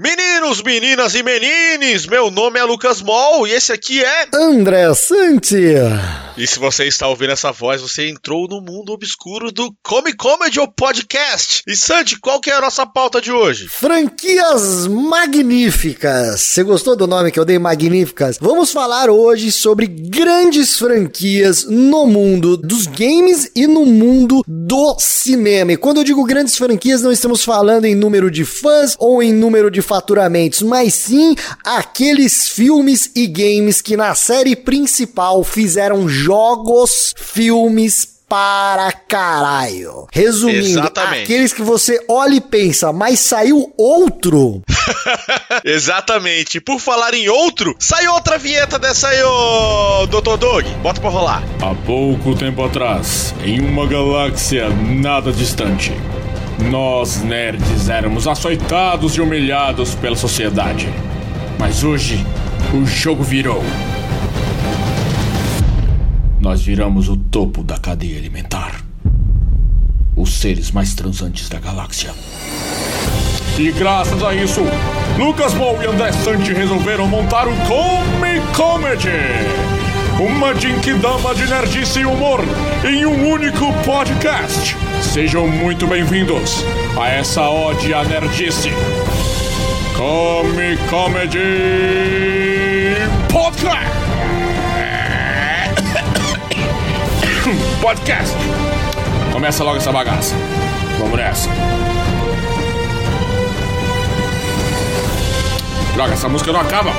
[0.00, 5.74] Meninos, meninas e menines, meu nome é Lucas Mol e esse aqui é André Santi.
[6.38, 10.60] E se você está ouvindo essa voz, você entrou no mundo obscuro do Come Comedy
[10.60, 11.64] ou Podcast.
[11.66, 13.66] E Santi, qual que é a nossa pauta de hoje?
[13.66, 16.40] Franquias magníficas.
[16.40, 18.38] Você gostou do nome que eu dei, magníficas?
[18.40, 25.72] Vamos falar hoje sobre grandes franquias no mundo dos games e no mundo do cinema.
[25.72, 29.32] E quando eu digo grandes franquias, não estamos falando em número de fãs ou em
[29.32, 31.34] número de faturamentos, mas sim
[31.64, 36.27] aqueles filmes e games que na série principal fizeram jogos,
[37.16, 40.06] filmes para caralho.
[40.12, 41.22] Resumindo, Exatamente.
[41.22, 44.62] aqueles que você olha e pensa, mas saiu outro.
[45.64, 46.60] Exatamente.
[46.60, 50.36] Por falar em outro, sai outra vinheta dessa aí, ô Dr.
[50.36, 50.68] Dog.
[50.82, 51.42] Bota pra rolar.
[51.62, 55.92] Há pouco tempo atrás, em uma galáxia nada distante,
[56.70, 60.92] nós nerds éramos açoitados e humilhados pela sociedade.
[61.58, 62.24] Mas hoje,
[62.74, 63.62] o jogo virou.
[66.40, 68.80] Nós viramos o topo da cadeia alimentar.
[70.16, 72.14] Os seres mais transantes da galáxia.
[73.58, 74.60] E graças a isso,
[75.18, 79.08] Lucas Mou e André Sante resolveram montar o Come Comedy.
[80.20, 82.40] Uma Jinkidama de nerdice e humor
[82.88, 84.76] em um único podcast.
[85.02, 86.64] Sejam muito bem-vindos
[87.00, 88.70] a essa ode à nerdice.
[89.96, 91.38] Come Comedy
[93.32, 93.97] Podcast.
[97.88, 98.36] Podcast.
[99.32, 100.34] Começa logo essa bagaça.
[100.98, 101.48] Vamos nessa.
[105.94, 106.90] Droga, essa música não acaba.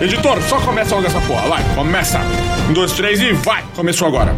[0.00, 1.46] Editor, só começa logo essa porra.
[1.46, 2.20] Vai, começa.
[2.70, 3.62] Um, dois, três e vai.
[3.76, 4.34] Começou agora.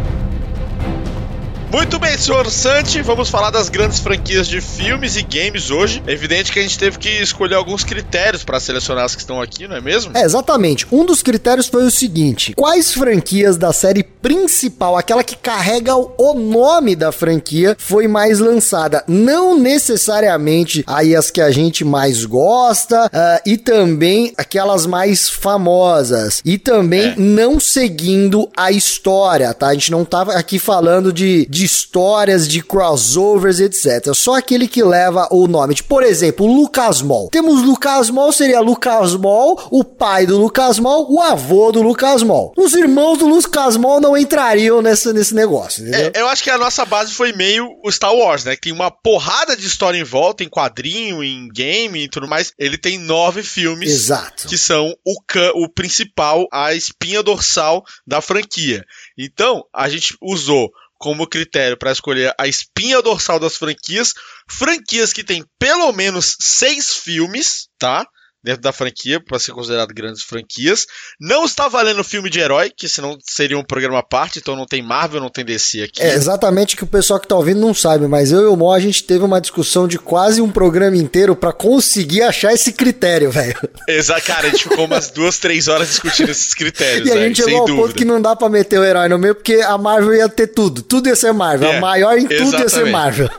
[1.73, 6.03] Muito bem, senhor Santi, vamos falar das grandes franquias de filmes e games hoje.
[6.05, 9.41] É evidente que a gente teve que escolher alguns critérios para selecionar as que estão
[9.41, 10.15] aqui, não é mesmo?
[10.15, 10.85] É, exatamente.
[10.91, 16.35] Um dos critérios foi o seguinte: quais franquias da série principal, aquela que carrega o
[16.35, 19.03] nome da franquia, foi mais lançada?
[19.07, 26.39] Não necessariamente aí as que a gente mais gosta, ah, e também aquelas mais famosas.
[26.45, 27.15] E também É.
[27.17, 29.69] não seguindo a história, tá?
[29.69, 34.13] A gente não tava aqui falando de, de histórias, de crossovers, etc.
[34.13, 35.75] Só aquele que leva o nome.
[35.83, 37.29] Por exemplo, Lucas Mol.
[37.29, 42.23] Temos Lucas Mol, seria Lucas Mol, o pai do Lucas Mol, o avô do Lucas
[42.23, 42.53] Mol.
[42.57, 46.11] Os irmãos do Lucas Mol não entrariam nessa, nesse negócio, entendeu?
[46.13, 48.55] É, eu acho que a nossa base foi meio o Star Wars, né?
[48.55, 52.51] Que tem uma porrada de história em volta, em quadrinho, em game e tudo mais.
[52.57, 54.47] Ele tem nove filmes Exato.
[54.47, 55.15] que são o,
[55.55, 58.83] o principal, a espinha dorsal da franquia.
[59.17, 60.71] Então, a gente usou
[61.03, 64.13] como critério para escolher a espinha dorsal das franquias,
[64.49, 68.07] franquias que tem pelo menos seis filmes, tá?
[68.43, 70.85] Dentro da franquia, para ser considerado grandes franquias.
[71.19, 74.65] Não está valendo filme de herói, que senão seria um programa à parte, então não
[74.65, 76.01] tem Marvel, não tem DC aqui.
[76.01, 78.71] É exatamente que o pessoal que tá ouvindo não sabe, mas eu e o Mo
[78.71, 83.31] a gente teve uma discussão de quase um programa inteiro pra conseguir achar esse critério,
[83.31, 83.55] velho.
[83.87, 87.27] Exa cara, a gente ficou umas duas, três horas discutindo esses critérios, E a velho,
[87.27, 87.81] gente chegou ao dúvida.
[87.87, 90.47] ponto que não dá pra meter o herói no meio, porque a Marvel ia ter
[90.47, 90.81] tudo.
[90.81, 91.71] Tudo ia ser Marvel.
[91.71, 92.91] É, a maior em tudo ia ser exatamente.
[92.91, 93.29] Marvel.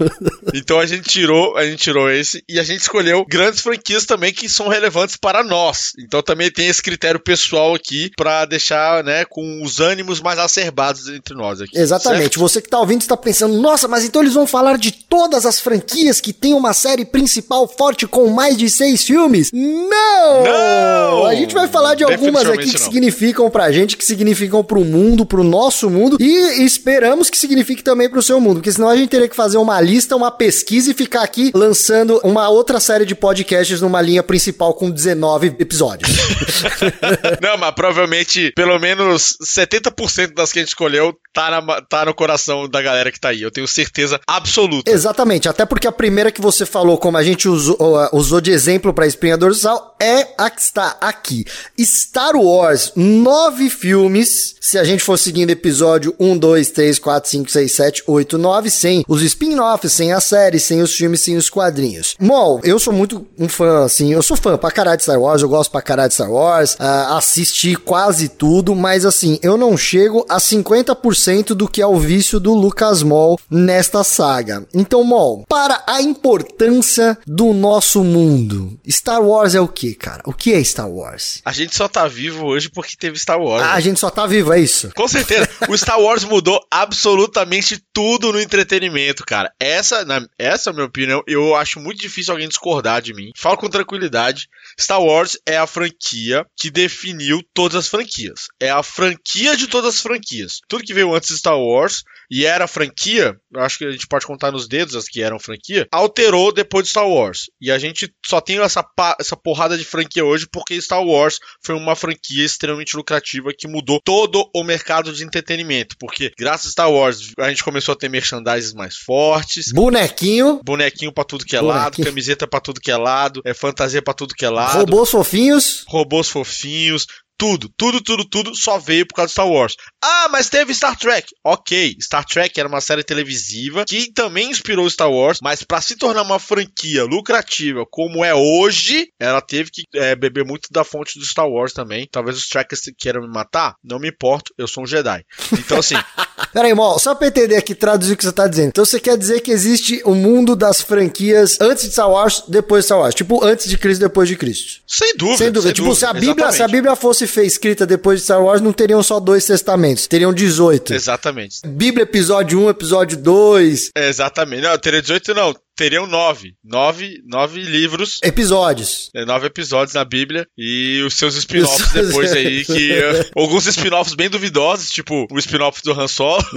[0.55, 4.33] Então a gente tirou, a gente tirou esse e a gente escolheu grandes franquias também
[4.33, 5.93] que são relevantes para nós.
[5.99, 11.09] Então também tem esse critério pessoal aqui pra deixar, né, com os ânimos mais acerbados
[11.09, 11.79] entre nós aqui.
[11.79, 12.23] Exatamente.
[12.23, 12.41] certo?
[12.41, 15.61] Você que tá ouvindo está pensando, nossa, mas então eles vão falar de todas as
[15.61, 19.51] franquias que tem uma série principal forte com mais de seis filmes?
[19.53, 20.45] Não!
[20.45, 21.27] Não!
[21.27, 22.85] A gente vai falar de algumas aqui que não.
[22.85, 28.09] significam pra gente, que significam pro mundo, pro nosso mundo e esperamos que signifique também
[28.09, 30.95] pro seu mundo, porque senão a gente teria que fazer uma lista, uma pesquisa e
[30.95, 36.11] ficar aqui lançando uma outra série de podcasts numa linha principal com 19 episódios.
[37.43, 42.15] Não, mas provavelmente pelo menos 70% das que a gente escolheu tá, na- tá no
[42.15, 43.43] coração da galera que tá aí.
[43.43, 44.91] Eu tenho certeza absoluta.
[44.91, 47.77] Exatamente, até porque a primeira que você falou, como a gente usou,
[48.13, 51.45] usou de exemplo para espinha dorsal, é a que está aqui.
[51.81, 54.55] Star Wars, nove filmes.
[54.61, 58.71] Se a gente for seguindo episódio 1, 2, 3, 4, 5, 6, 7, 8, 9,
[58.71, 62.15] sem os spin-offs, sem a série, sem os filmes, sem os quadrinhos.
[62.21, 65.41] Mol, eu sou muito um fã, assim, eu sou fã pra caralho de Star Wars,
[65.41, 69.77] eu gosto pra caralho de Star Wars, ah, assisti quase tudo, mas assim, eu não
[69.77, 74.67] chego a 50% do que é o vício do Lucas Mol nesta saga.
[74.75, 80.23] Então, Mol, para a importância do nosso mundo, Star Wars é o aí, cara?
[80.27, 81.41] O que é Star Wars?
[81.45, 83.63] A gente só tá vivo hoje porque teve Star Wars.
[83.63, 83.73] Ah, né?
[83.75, 84.91] a gente só tá vivo, é isso?
[84.95, 85.49] Com certeza.
[85.69, 89.53] O Star Wars mudou absolutamente tudo no entretenimento, cara.
[89.59, 91.23] Essa, na, essa é a minha opinião.
[91.27, 93.31] Eu acho muito difícil alguém discordar de mim.
[93.37, 94.49] Falo com tranquilidade.
[94.79, 98.49] Star Wars é a franquia que definiu todas as franquias.
[98.61, 100.61] É a franquia de todas as franquias.
[100.69, 104.27] Tudo que veio antes de Star Wars e era franquia, acho que a gente pode
[104.27, 107.45] contar nos dedos as que eram franquia, alterou depois de Star Wars.
[107.61, 108.85] E a gente só tem essa,
[109.21, 114.01] essa porrada de franquia hoje porque Star Wars foi uma franquia extremamente lucrativa que mudou
[114.01, 115.97] todo o mercado de entretenimento.
[115.99, 119.73] Porque graças a Star Wars a gente começou a ter merchandises mais fortes.
[119.73, 122.07] Bonequinho, Bonequinho pra tudo que é lado, Bonequinho.
[122.07, 125.85] camiseta pra tudo que é lado, é fantasia pra tudo que é lado robôs fofinhos.
[125.89, 129.75] robôs fofinhos, tudo, tudo, tudo, tudo só veio por causa de Star Wars.
[130.03, 131.29] Ah, mas teve Star Trek.
[131.45, 135.97] Ok, Star Trek era uma série televisiva que também inspirou Star Wars, mas pra se
[135.97, 141.19] tornar uma franquia lucrativa como é hoje, ela teve que é, beber muito da fonte
[141.19, 142.09] do Star Wars também.
[142.11, 145.25] Talvez os trackers queiram me matar, não me importo, eu sou um Jedi.
[145.53, 145.97] Então assim,
[146.53, 148.69] Pera aí, Mal, só pra entender aqui, traduzir o que você tá dizendo.
[148.69, 152.85] Então você quer dizer que existe o mundo das franquias antes de Star Wars, depois
[152.85, 153.15] de Star Wars.
[153.15, 154.81] Tipo, antes de Cristo, depois de Cristo.
[154.87, 155.39] sem dúvida.
[155.39, 155.73] Sem dúvida.
[155.73, 156.57] tipo, se a Bíblia, exatamente.
[156.57, 160.07] se a Bíblia fosse fe- escrita depois de Star Wars, não teriam só dois testamentos,
[160.07, 160.93] teriam 18.
[160.95, 161.61] Exatamente.
[161.67, 164.63] Bíblia, episódio 1, episódio 2, Exatamente.
[164.63, 165.55] Não, teria 18 não.
[165.77, 166.55] Teriam nove.
[166.65, 169.11] Nove, nove livros episódios.
[169.13, 174.15] É, nove episódios na Bíblia e os seus spin-offs depois aí, que eh, alguns spin-offs
[174.15, 176.45] bem duvidosos, tipo o spin-off do Han Solo.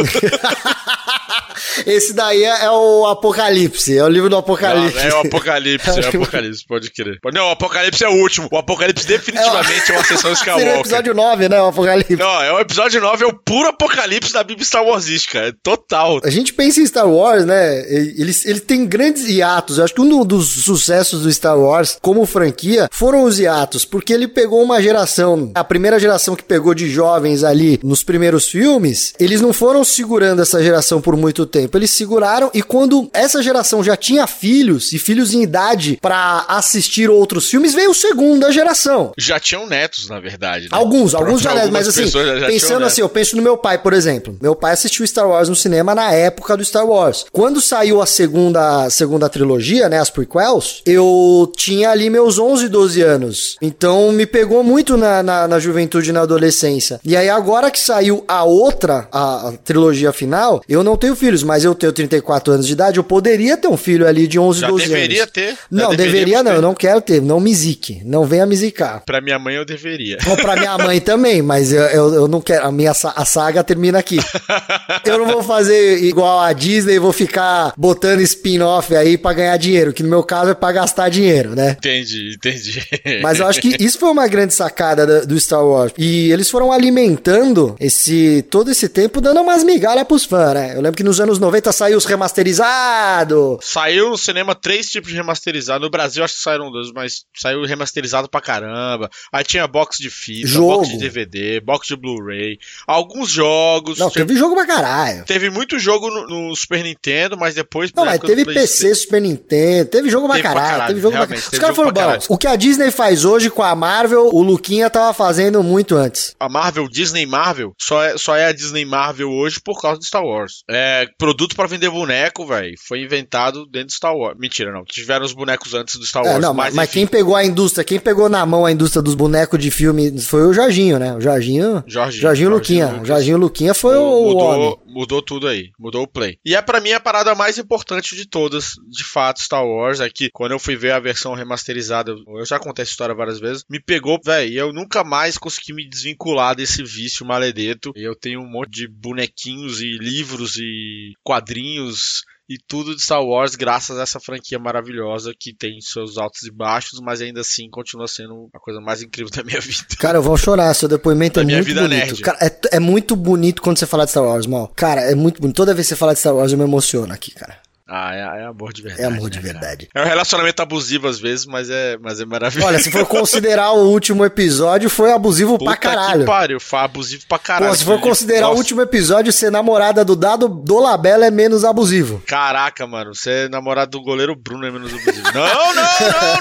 [1.86, 4.98] Esse daí é, é o Apocalipse, é o livro do Apocalipse.
[5.00, 7.20] é o Apocalipse, é o Apocalipse, pode crer.
[7.34, 8.48] Não, o Apocalipse é o último.
[8.52, 10.80] O Apocalipse definitivamente é uma sessão Seria o Skywalker.
[10.80, 11.62] episódio 9, né?
[11.62, 12.16] O Apocalipse.
[12.16, 15.40] Não, é o episódio 9, é o puro apocalipse da Bíblia Star Warsística.
[15.40, 16.20] É total.
[16.24, 17.80] A gente pensa em Star Wars, né?
[17.90, 19.78] Ele, ele tem grandes hiatos.
[19.78, 24.14] Eu acho que um dos sucessos do Star Wars como franquia foram os hiatos, porque
[24.14, 29.14] ele pegou uma geração, a primeira geração que pegou de jovens ali nos primeiros filmes,
[29.20, 31.67] eles não foram segurando essa geração por muito tempo.
[31.76, 37.10] Eles seguraram e quando essa geração já tinha filhos e filhos em idade pra assistir
[37.10, 39.12] outros filmes, veio a segunda geração.
[39.18, 40.64] Já tinham netos, na verdade.
[40.64, 40.70] né?
[40.72, 42.94] Alguns, alguns já, Algumas mas assim, já- já pensando netos.
[42.94, 44.38] assim, eu penso no meu pai, por exemplo.
[44.42, 47.26] Meu pai assistiu Star Wars no cinema na época do Star Wars.
[47.32, 53.02] Quando saiu a segunda, segunda trilogia, né, as prequels, eu tinha ali meus 11, 12
[53.02, 53.58] anos.
[53.62, 57.00] Então me pegou muito na, na, na juventude e na adolescência.
[57.04, 61.44] E aí agora que saiu a outra, a, a trilogia final, eu não tenho filhos,
[61.44, 64.60] mas eu tenho 34 anos de idade, eu poderia ter um filho ali de 11,
[64.62, 65.32] Já 12 deveria anos.
[65.32, 65.50] ter.
[65.52, 66.58] Já Não, deveria não, ter.
[66.58, 69.02] eu não quero ter, não me zique, não venha me zicar.
[69.06, 70.18] Pra minha mãe eu deveria.
[70.28, 72.66] Ou pra minha mãe também, mas eu, eu, eu não quero.
[72.66, 74.18] A minha a saga termina aqui.
[75.06, 79.56] Eu não vou fazer igual a Disney e vou ficar botando spin-off aí pra ganhar
[79.58, 81.72] dinheiro, que no meu caso é pra gastar dinheiro, né?
[81.78, 82.84] Entendi, entendi.
[83.22, 85.94] Mas eu acho que isso foi uma grande sacada da- do Star Wars.
[85.98, 90.72] E eles foram alimentando esse todo esse tempo, dando umas migalhas pros fãs, né?
[90.76, 93.58] Eu lembro que nos anos 90 saiu os remasterizados.
[93.62, 95.84] Saiu no cinema três tipos de remasterizado.
[95.84, 99.10] No Brasil acho que saíram dois, mas saiu remasterizado pra caramba.
[99.32, 100.78] Aí tinha box de fita, Jogo.
[100.78, 102.58] box de DVD, box de Blu-ray.
[102.88, 103.98] Alguns jogos.
[104.00, 105.26] Não, teve, teve jogo pra caralho.
[105.26, 107.92] teve muito jogo no, no Super Nintendo, mas depois.
[107.94, 111.18] Não, mas teve PC, Super Nintendo, teve jogo pra Teve pra caralho, caralho, teve jogo
[111.18, 111.48] pra caralho.
[111.52, 112.26] Os caras foram bons.
[112.30, 116.36] O que a Disney faz hoje com a Marvel, o Luquinha tava fazendo muito antes.
[116.40, 120.06] A Marvel, Disney Marvel, só é, só é a Disney Marvel hoje por causa do
[120.06, 120.64] Star Wars.
[120.70, 122.74] É produto pra vender boneco, velho.
[122.88, 124.38] Foi inventado dentro do Star Wars.
[124.40, 124.86] Mentira, não.
[124.86, 126.38] Tiveram os bonecos antes do Star Wars.
[126.38, 129.14] É, não, mas, mas quem pegou a indústria, quem pegou na mão a indústria dos
[129.14, 131.14] bonecos de filme foi o Jorginho, né?
[131.14, 131.84] O Jorginho.
[131.86, 132.88] Jorginho, Jorginho Luquinha.
[132.88, 133.08] Lucas.
[133.08, 134.60] Jorginho Luquinha foi o, o homem.
[134.60, 136.40] mudou, mudou tudo aí, mudou o play.
[136.44, 140.10] E é pra mim a parada mais importante de todas, de fato, Star Wars, é
[140.10, 143.64] que quando eu fui ver a versão remasterizada, eu já contei essa história várias vezes,
[143.70, 147.92] me pegou, velho, e eu nunca mais consegui me desvincular desse vício maledeto.
[147.96, 153.24] E eu tenho um monte de bonequinhos e livros e quadrinhos e tudo de Star
[153.24, 157.70] Wars graças a essa franquia maravilhosa que tem seus altos e baixos, mas ainda assim
[157.70, 159.86] continua sendo a coisa mais incrível da minha vida.
[160.00, 162.00] Cara, eu vou chorar, seu depoimento é muito vida bonito.
[162.00, 162.22] nerd.
[162.22, 164.72] Cara, é, é muito bonito quando você fala de Star Wars, mal.
[164.76, 165.56] Cara, é muito bonito.
[165.58, 167.67] Toda vez que você fala de Star Wars, eu me emociono aqui, cara.
[167.90, 169.02] Ah, é, é amor de verdade.
[169.02, 169.88] É amor de né, verdade.
[169.96, 172.68] É um relacionamento abusivo às vezes, mas é, mas é maravilhoso.
[172.68, 176.20] Olha, se for considerar o último episódio, foi abusivo pra Puta caralho.
[176.22, 177.72] que pariu, foi abusivo pra caralho.
[177.72, 181.32] Pô, se for considerar o Nossa, último episódio, ser namorada do Dado do Labella é
[181.32, 182.22] menos abusivo.
[182.28, 185.32] Caraca, mano, você é namorado do goleiro Bruno é menos abusivo.
[185.34, 185.84] não, não,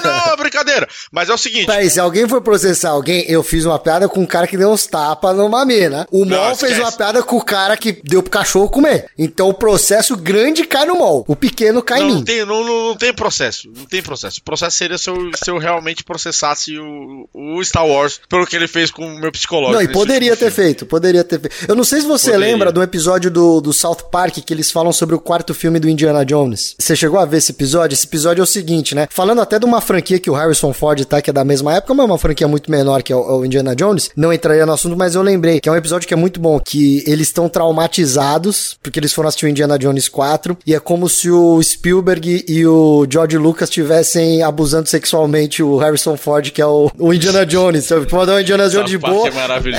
[0.03, 0.85] não, não, brincadeira.
[1.11, 4.19] Mas é o seguinte, Peraí, se alguém for processar alguém, eu fiz uma piada com
[4.19, 6.05] um cara que deu uns tapas numa mina.
[6.11, 9.09] O Não, Mol fez uma piada com o cara que deu pro cachorro comer.
[9.17, 11.23] Então o processo grande cai no Mol.
[11.25, 12.23] O pequeno cai não, em mim.
[12.23, 13.69] tem, não, não, tem processo.
[13.75, 14.39] Não tem processo.
[14.39, 18.55] O processo seria se eu, se eu realmente processasse o, o Star Wars pelo que
[18.55, 19.75] ele fez com o meu psicológico.
[19.75, 20.69] Não, e poderia ter filme.
[20.69, 21.55] feito, poderia ter feito.
[21.67, 22.53] Eu não sei se você Poderia.
[22.53, 25.89] lembra do episódio do, do South Park que eles falam sobre o quarto filme do
[25.89, 26.75] Indiana Jones.
[26.77, 27.93] Você chegou a ver esse episódio?
[27.93, 29.07] Esse episódio é o seguinte, né?
[29.09, 31.93] Falando até de uma franquia que o Harrison Ford tá, que é da mesma época,
[31.93, 34.09] mas é uma franquia muito menor que é o, o Indiana Jones.
[34.15, 36.59] Não entraria no assunto, mas eu lembrei que é um episódio que é muito bom,
[36.59, 41.09] que eles estão traumatizados, porque eles foram assistir o Indiana Jones 4, e é como
[41.09, 46.65] se o Spielberg e o George Lucas estivessem abusando sexualmente o Harrison Ford, que é
[46.65, 47.85] o, o Indiana Jones.
[47.85, 48.05] Sabe?
[48.05, 49.27] Tu mandar o Indiana Jones de boa.
[49.27, 49.31] é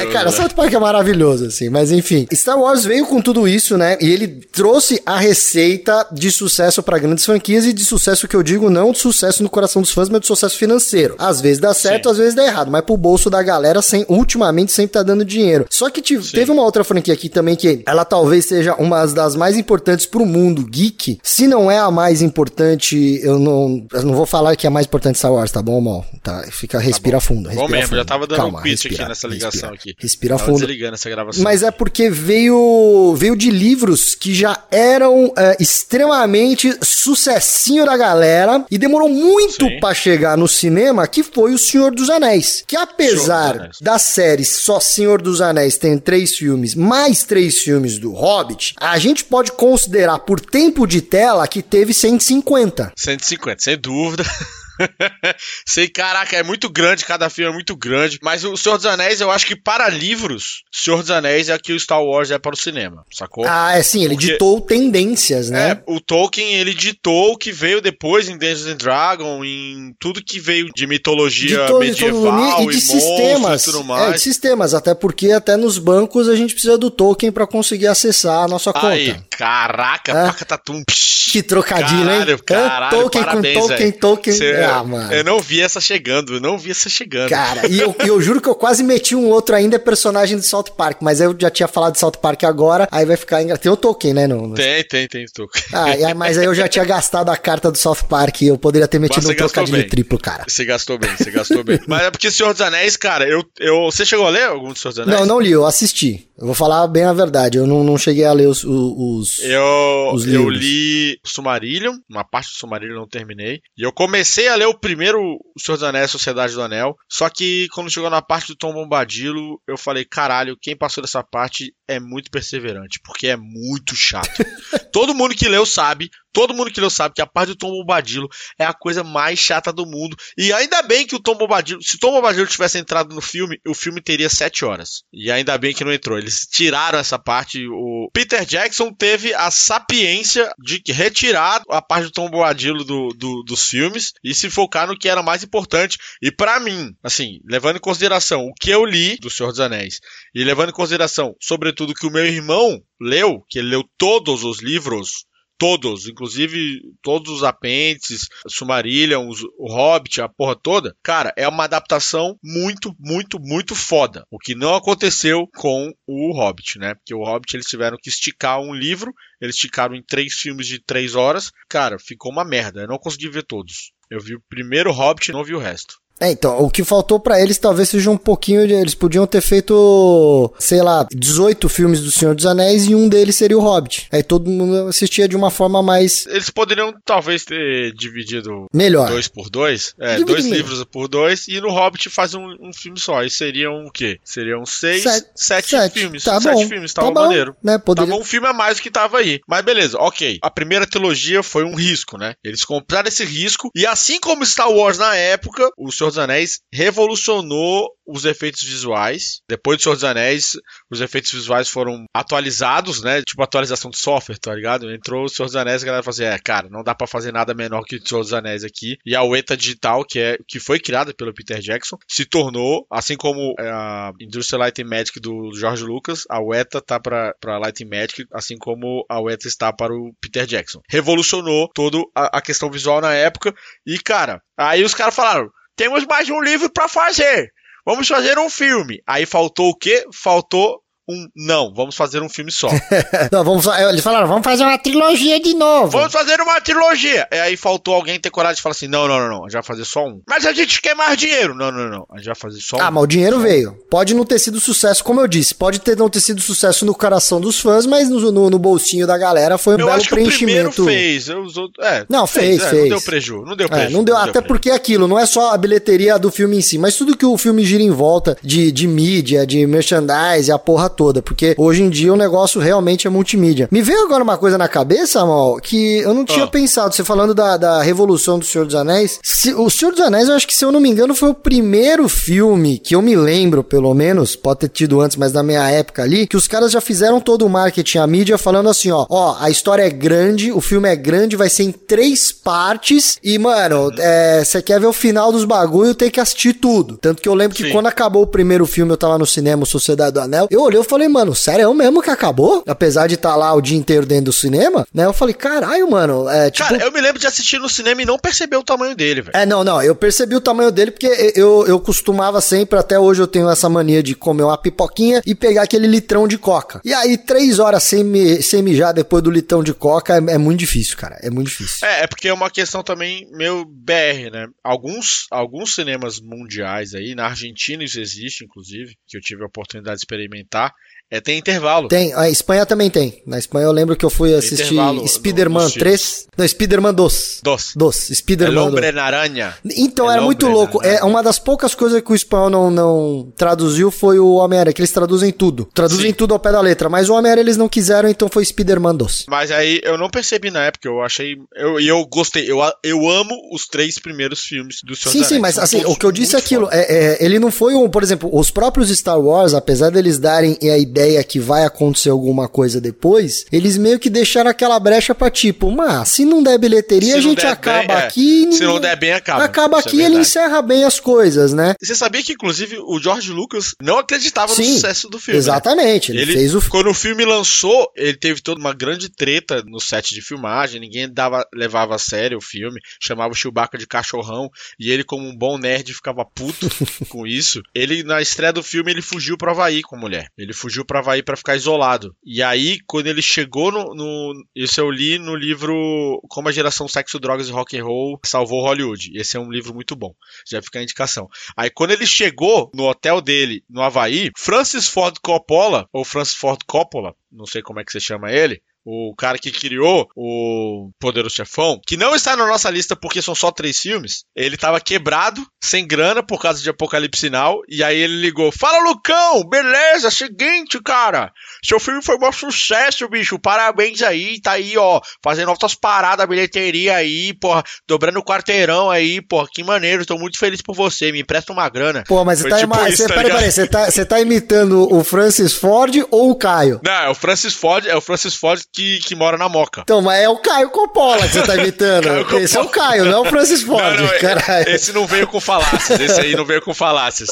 [0.03, 0.37] É, cara, né?
[0.37, 1.69] South Park é maravilhoso, assim.
[1.69, 3.97] Mas enfim, Star Wars veio com tudo isso, né?
[4.01, 8.43] E ele trouxe a receita de sucesso pra grandes franquias e de sucesso que eu
[8.43, 11.15] digo não de sucesso no coração dos fãs, mas de sucesso financeiro.
[11.19, 12.11] Às vezes dá certo, Sim.
[12.13, 15.67] às vezes dá errado, mas pro bolso da galera, sem, ultimamente sempre tá dando dinheiro.
[15.71, 19.35] Só que tive- teve uma outra franquia aqui também que ela talvez seja uma das
[19.37, 21.19] mais importantes pro mundo geek.
[21.39, 24.71] Se não é a mais importante, eu não, eu não vou falar que é a
[24.73, 26.05] mais importante Star Wars, tá bom, Mal?
[26.21, 27.45] Tá, fica, respira fundo.
[27.45, 27.99] Bom Respira mesmo, fundo.
[27.99, 29.75] já tava dando Calma, um pitch respira, aqui nessa ligação respira.
[29.93, 29.95] aqui.
[30.03, 30.59] Respira Tava fundo.
[30.59, 31.45] desligando essa gravação.
[31.45, 38.65] Mas é porque veio veio de livros que já eram é, extremamente sucessinho da galera
[38.69, 42.65] e demorou muito pra chegar no cinema, que foi o Senhor dos Anéis.
[42.67, 43.77] Que apesar Anéis.
[43.81, 48.99] da série só Senhor dos Anéis tem três filmes, mais três filmes do Hobbit, a
[48.99, 52.93] gente pode considerar por tempo de tela que teve 150.
[52.97, 54.25] 150, sem dúvida.
[55.67, 58.19] Sei, caraca, é muito grande, cada filme é muito grande.
[58.23, 61.61] Mas o Senhor dos Anéis, eu acho que para livros, Senhor dos Anéis é o
[61.61, 63.45] que o Star Wars é para o cinema, sacou?
[63.47, 65.71] Ah, é sim, ele Porque- ditou tendências, né?
[65.73, 70.23] É, o Tolkien, ele ditou o que veio depois em Dungeons and Dragons, em tudo
[70.25, 73.63] que veio de mitologia to- medieval e e, de monstros sistemas.
[73.63, 74.23] e tudo É, de mais.
[74.23, 78.49] sistemas, até porque até nos bancos a gente precisa do token pra conseguir acessar a
[78.49, 79.25] nossa Aí, conta.
[79.31, 80.27] caraca, É.
[80.27, 80.83] Pacatatum.
[80.85, 81.33] psh.
[81.33, 82.39] Que trocadilho, Caralho, hein?
[82.47, 83.99] Caralho, token parabéns, com token, velho.
[84.01, 84.33] token.
[84.33, 85.13] Cê- Ah, mano.
[85.13, 87.29] Eu não vi essa chegando, eu não vi essa chegando.
[87.29, 90.47] Cara, e eu, eu juro que eu quase meti um outro ainda é personagem de
[90.47, 93.63] South Park, mas eu já tinha falado de South Park agora, aí vai ficar engraçado.
[93.63, 94.27] Tem o token, né?
[94.27, 95.49] No, no- Tem, tem, tem, tô.
[95.73, 98.47] Ah, e aí- mas aí eu já tinha gastado a carta do South Park e
[98.49, 99.89] eu poderia ter metido um trocadilho bem.
[99.89, 100.45] triplo, cara.
[100.47, 101.79] Você gastou bem, você gastou bem.
[101.87, 103.85] Mas é porque Senhor dos Anéis, cara, eu, eu.
[103.91, 105.21] Você chegou a ler algum dos Senhor dos Anéis?
[105.21, 106.27] Não, não li, eu assisti.
[106.39, 108.63] Eu vou falar bem a verdade, eu não, não cheguei a ler os...
[108.65, 109.41] os...
[109.43, 110.59] Eu, Os eu livros.
[110.59, 113.61] li Sumarillion, uma parte do Sumarillion eu não terminei.
[113.77, 116.97] E eu comecei a ler o primeiro O Senhor dos Anéis, Sociedade do Anel.
[117.11, 121.23] Só que quando chegou na parte do Tom Bombadilo, eu falei, caralho, quem passou dessa
[121.23, 124.29] parte é muito perseverante, porque é muito chato.
[124.93, 127.71] todo mundo que leu sabe, todo mundo que leu sabe que a parte do Tom
[127.71, 128.29] Bombadilo
[128.59, 130.17] é a coisa mais chata do mundo.
[130.37, 133.59] E ainda bem que o Tom Bombadilo, se o Tom Bombadilo tivesse entrado no filme,
[133.67, 135.03] o filme teria sete horas.
[135.13, 136.19] E ainda bem que não entrou.
[136.19, 137.67] Eles tiraram essa parte.
[137.67, 143.43] O Peter Jackson teve a sapiência de retirar a parte do Tom Bombadilo do, do-
[143.43, 145.97] dos filmes e se focar no que era mais importante.
[146.23, 149.99] E pra mim, assim, levando em consideração o que eu li do Senhor dos Anéis
[150.35, 154.61] e levando em consideração, sobretudo, que o meu irmão leu, que ele leu todos os
[154.61, 155.27] livros
[155.59, 162.39] todos, inclusive todos os apêndices, Sumarillion, o Hobbit, a porra toda, cara, é uma adaptação
[162.43, 164.25] muito, muito, muito foda.
[164.31, 166.95] O que não aconteceu com o Hobbit, né?
[166.95, 170.79] Porque o Hobbit eles tiveram que esticar um livro, eles esticaram em três filmes de
[170.81, 172.83] três horas, cara, ficou uma merda.
[172.83, 173.93] Eu não consegui ver todos.
[174.09, 175.97] Eu vi o primeiro Hobbit e não vi o resto.
[176.21, 178.75] É, então, o que faltou pra eles talvez seja um pouquinho de.
[178.75, 183.37] Eles podiam ter feito, sei lá, 18 filmes do Senhor dos Anéis e um deles
[183.37, 184.09] seria o Hobbit.
[184.13, 186.27] Aí todo mundo assistia de uma forma mais.
[186.27, 189.09] Eles poderiam talvez ter dividido melhor.
[189.09, 192.73] dois por dois, é, Divide dois livros por dois, e no Hobbit faz um, um
[192.73, 193.23] filme só.
[193.23, 194.19] E seriam o quê?
[194.25, 195.99] Seriam seis, Sete- sete, sete.
[196.01, 196.25] filmes.
[196.25, 197.57] Tá sete bom, filmes, tá tava bom, maneiro.
[197.63, 197.79] né?
[197.79, 199.41] Poderia- Tava um filme a mais do que tava aí.
[199.47, 200.39] Mas beleza, ok.
[200.43, 202.35] A primeira trilogia foi um risco, né?
[202.45, 206.61] Eles compraram esse risco, e assim como Star Wars na época, o Senhor dos Anéis
[206.73, 209.41] revolucionou os efeitos visuais.
[209.49, 210.53] Depois do Senhor dos Anéis,
[210.91, 213.23] os efeitos visuais foram atualizados, né?
[213.23, 214.91] Tipo atualização de software, tá ligado?
[214.91, 217.07] Entrou o Senhor dos Anéis e a galera falou assim: é, cara, não dá pra
[217.07, 218.97] fazer nada menor que o Senhor dos Anéis aqui.
[219.05, 223.17] E a UETA Digital, que, é, que foi criada pelo Peter Jackson, se tornou, assim
[223.17, 227.85] como é, a Industrial Light and Magic do George Lucas, a UETA tá pra Light
[227.85, 230.81] and Magic, assim como a UETA está para o Peter Jackson.
[230.89, 233.55] Revolucionou toda a questão visual na época.
[233.87, 237.53] E, cara, aí os caras falaram: temos mais um livro pra fazer.
[237.87, 239.01] Vamos fazer um filme.
[239.07, 240.05] Aí faltou o quê?
[240.13, 242.69] Faltou um não, vamos fazer um filme só.
[243.33, 245.89] não, vamos, eles falaram, vamos fazer uma trilogia de novo.
[245.89, 247.27] Vamos fazer uma trilogia.
[247.33, 249.55] E aí faltou alguém ter coragem de falar assim: não, não, não, não, a gente
[249.55, 250.21] vai fazer só um.
[250.29, 251.55] Mas a gente quer mais dinheiro.
[251.55, 252.83] Não, não, não, a gente vai fazer só ah, um.
[252.83, 253.77] Ah, mas o dinheiro veio.
[253.91, 256.95] Pode não ter sido sucesso, como eu disse, pode ter não ter sido sucesso no
[256.95, 260.11] coração dos fãs, mas no, no, no bolsinho da galera foi um eu belo acho
[260.11, 260.83] preenchimento.
[260.83, 261.47] O fez, eu,
[261.81, 262.71] é, não, fez, fez.
[262.71, 262.73] fez.
[262.73, 263.91] É, não deu prejuízo, não deu prejuízo.
[263.91, 266.59] É, não deu, não até deu porque aquilo, não é só a bilheteria do filme
[266.59, 270.53] em si, mas tudo que o filme gira em volta de, de mídia, de merchandise,
[270.53, 273.69] a porra toda, porque hoje em dia o negócio realmente é multimídia.
[273.71, 276.49] Me veio agora uma coisa na cabeça, Mal, que eu não tinha ah.
[276.49, 280.29] pensado, você falando da, da revolução do Senhor dos Anéis, se, o Senhor dos Anéis,
[280.29, 283.15] eu acho que se eu não me engano, foi o primeiro filme que eu me
[283.15, 286.73] lembro, pelo menos, pode ter tido antes, mas na minha época ali, que os caras
[286.73, 290.51] já fizeram todo o marketing, a mídia, falando assim, ó, ó, a história é grande,
[290.51, 294.87] o filme é grande, vai ser em três partes, e, mano, é, você quer ver
[294.87, 296.97] o final dos bagulho, tem que assistir tudo.
[296.97, 297.65] Tanto que eu lembro Sim.
[297.65, 300.81] que quando acabou o primeiro filme, eu tava no cinema, Sociedade do Anel, eu olhei
[300.89, 302.63] falei, mano, sério, é o mesmo que acabou?
[302.67, 305.05] Apesar de estar tá lá o dia inteiro dentro do cinema, né?
[305.05, 306.69] Eu falei, caralho, mano, é tipo...
[306.69, 309.37] Cara, eu me lembro de assistir no cinema e não perceber o tamanho dele, velho.
[309.37, 313.23] É, não, não, eu percebi o tamanho dele porque eu, eu costumava sempre, até hoje
[313.23, 316.81] eu tenho essa mania de comer uma pipoquinha e pegar aquele litrão de coca.
[316.85, 320.39] E aí, três horas sem, me, sem mijar depois do litrão de coca é, é
[320.39, 321.19] muito difícil, cara.
[321.23, 321.87] É muito difícil.
[321.87, 324.47] É, é porque é uma questão também meio BR, né?
[324.63, 329.97] Alguns, alguns cinemas mundiais aí, na Argentina isso existe, inclusive, que eu tive a oportunidade
[329.97, 330.73] de experimentar,
[331.11, 331.89] é, tem intervalo.
[331.89, 333.23] Tem, a Espanha também tem.
[333.27, 336.29] Na Espanha eu lembro que eu fui assistir Spider-Man 3.
[336.37, 337.41] Não, Spider-Man 2.
[337.43, 337.73] 2.
[337.75, 337.97] 2.
[338.13, 338.65] Spider-Man.
[338.65, 339.55] Hombre na aranha.
[339.75, 340.85] Então, era muito louco.
[340.85, 344.83] É uma das poucas coisas que o espanhol não, não traduziu foi o Homem-Aranha, que
[344.83, 345.67] eles traduzem tudo.
[345.73, 346.13] Traduzem Sim.
[346.13, 346.91] tudo ao pé da letra.
[346.91, 349.25] Mas o Homem-Aranha eles não quiseram, então foi Spider-Man 2.
[349.29, 351.33] Mas aí eu não percebi na época, eu achei.
[351.33, 352.51] E eu, eu gostei.
[352.51, 356.05] Eu, eu amo os três primeiros filmes do Senhor Sim, sim, mas assim, o que
[356.05, 356.69] eu disse é aquilo.
[356.71, 357.89] É, é, ele não foi um.
[357.89, 362.11] Por exemplo, os próprios Star Wars, apesar deles darem a ideia ideia que vai acontecer
[362.11, 366.59] alguma coisa depois, eles meio que deixaram aquela brecha pra tipo, mas se não der
[366.59, 368.07] bilheteria, se a gente acaba bem, é.
[368.07, 368.49] aqui.
[368.49, 368.53] É.
[368.53, 369.45] Se não der bem, acaba.
[369.45, 371.75] Acaba Isso é aqui e é ele encerra bem as coisas, né?
[371.81, 375.37] Você sabia que, inclusive, o George Lucas não acreditava Sim, no sucesso do filme.
[375.37, 375.39] Né?
[375.39, 376.13] Exatamente.
[376.13, 376.21] Né?
[376.21, 379.81] Ele, ele, fez o Quando o filme lançou, ele teve toda uma grande treta no
[379.81, 384.51] set de filmagem, ninguém dava, levava a sério o filme, chamava o Chewbacca de cachorrão,
[384.79, 386.69] e ele, como um bom nerd, ficava puto
[387.09, 387.63] com isso.
[387.75, 390.29] Ele, na estreia do filme, ele fugiu pra Havaí com a mulher.
[390.37, 392.17] Ele fugiu pra Havaí para ficar isolado.
[392.25, 396.89] E aí, quando ele chegou no, no, Isso eu li no livro Como a Geração
[396.89, 399.13] Sexo, Drogas e Rock and Roll Salvou Hollywood.
[399.15, 400.15] Esse é um livro muito bom.
[400.51, 401.29] Já fica a indicação.
[401.55, 406.59] Aí, quando ele chegou no hotel dele, no Havaí, Francis Ford Coppola, ou Francis Ford
[406.67, 411.35] Coppola, não sei como é que você chama ele, o cara que criou o Poderoso
[411.35, 415.45] Chefão, que não está na nossa lista porque são só três filmes, ele tava quebrado,
[415.63, 420.81] sem grana por causa de Apocalipse Sinal, e aí ele ligou: Fala, Lucão, beleza, seguinte,
[420.83, 421.31] cara,
[421.65, 426.97] seu filme foi um sucesso, bicho, parabéns aí, tá aí, ó, fazendo outras paradas, bilheteria
[426.97, 431.21] aí, porra, dobrando o quarteirão aí, porra, que maneiro, tô muito feliz por você, me
[431.21, 432.05] empresta uma grana.
[432.07, 435.05] Pô, mas você tá, tipo isso, tá peraí, peraí, você tá, você tá imitando o
[435.05, 436.81] Francis Ford ou o Caio?
[436.85, 439.83] Não, é o Francis Ford, é o Francis Ford que, que mora na Moca.
[439.83, 442.09] Então, mas é o Caio Coppola que você tá imitando.
[442.39, 443.99] esse é o Caio, não é o Francis Ford.
[443.99, 444.69] Não, não, caralho.
[444.69, 446.01] Esse não veio com falácias.
[446.01, 447.31] Esse aí não veio com falácias.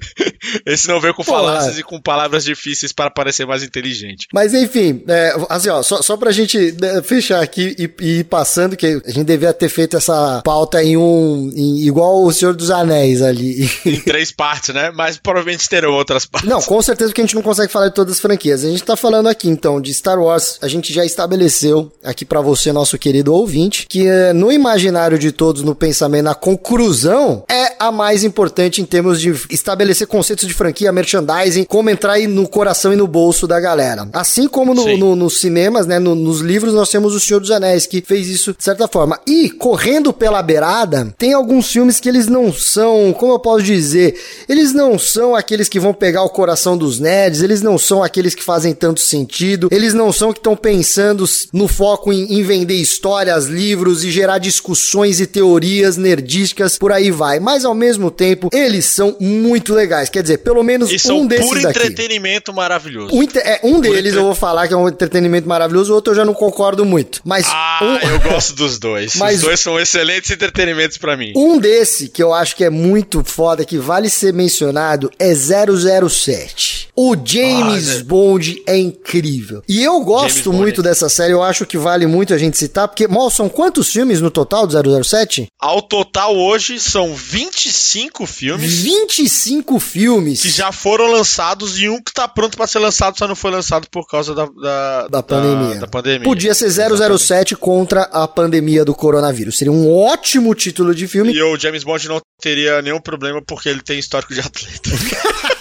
[0.66, 4.26] esse não veio com falácias e com palavras difíceis para parecer mais inteligente.
[4.32, 8.24] Mas enfim, é, assim, ó, só, só pra gente né, fechar aqui e, e ir
[8.24, 11.50] passando, que a gente devia ter feito essa pauta em um.
[11.54, 13.68] Em, igual o Senhor dos Anéis ali.
[13.84, 14.90] Em três partes, né?
[14.94, 16.48] Mas provavelmente terão outras partes.
[16.48, 18.64] Não, com certeza porque a gente não consegue falar de todas as franquias.
[18.64, 20.58] A gente tá falando aqui então de Star Wars.
[20.62, 25.32] A gente já estabeleceu aqui para você, nosso querido ouvinte, que é, no imaginário de
[25.32, 30.54] todos, no pensamento, na conclusão, é a mais importante em termos de estabelecer conceitos de
[30.54, 34.08] franquia, merchandising, como entrar aí no coração e no bolso da galera.
[34.12, 37.50] Assim como no, no, nos cinemas, né, no, nos livros, nós temos O Senhor dos
[37.50, 39.18] Anéis, que fez isso de certa forma.
[39.26, 44.18] E, correndo pela beirada, tem alguns filmes que eles não são, como eu posso dizer,
[44.48, 48.34] eles não são aqueles que vão pegar o coração dos nerds, eles não são aqueles
[48.34, 52.42] que fazem tanto sentido, eles não são que estão pensando pensando no foco em, em,
[52.42, 57.38] vender histórias, livros e gerar discussões e teorias nerdísticas, por aí vai.
[57.38, 60.08] Mas ao mesmo tempo, eles são muito legais.
[60.08, 61.78] Quer dizer, pelo menos e um desses puro daqui.
[61.78, 63.14] entretenimento maravilhoso.
[63.14, 64.18] Um, é, um deles entre...
[64.18, 67.20] eu vou falar que é um entretenimento maravilhoso, o outro eu já não concordo muito.
[67.24, 68.08] Mas ah, um...
[68.08, 69.16] eu gosto dos dois.
[69.22, 71.32] Mas Os dois são excelentes entretenimentos para mim.
[71.36, 76.88] Um desse que eu acho que é muito foda, que vale ser mencionado, é 007.
[76.94, 78.04] O James ah.
[78.04, 79.62] Bond é incrível.
[79.66, 80.84] E eu gosto muito é.
[80.84, 84.20] dessa série, eu acho que vale muito a gente citar, porque, Mal, são quantos filmes
[84.20, 85.46] no total do 007?
[85.58, 88.80] Ao total hoje são 25 filmes.
[88.80, 90.42] 25 filmes.
[90.42, 93.50] Que já foram lançados e um que tá pronto para ser lançado, só não foi
[93.50, 95.76] lançado por causa da, da, da pandemia.
[95.76, 96.24] Da, pandemia.
[96.24, 97.56] Podia ser 007 Exatamente.
[97.56, 99.56] contra a pandemia do coronavírus.
[99.56, 101.32] Seria um ótimo título de filme.
[101.32, 104.90] E o James Bond não teria nenhum problema porque ele tem histórico de atleta.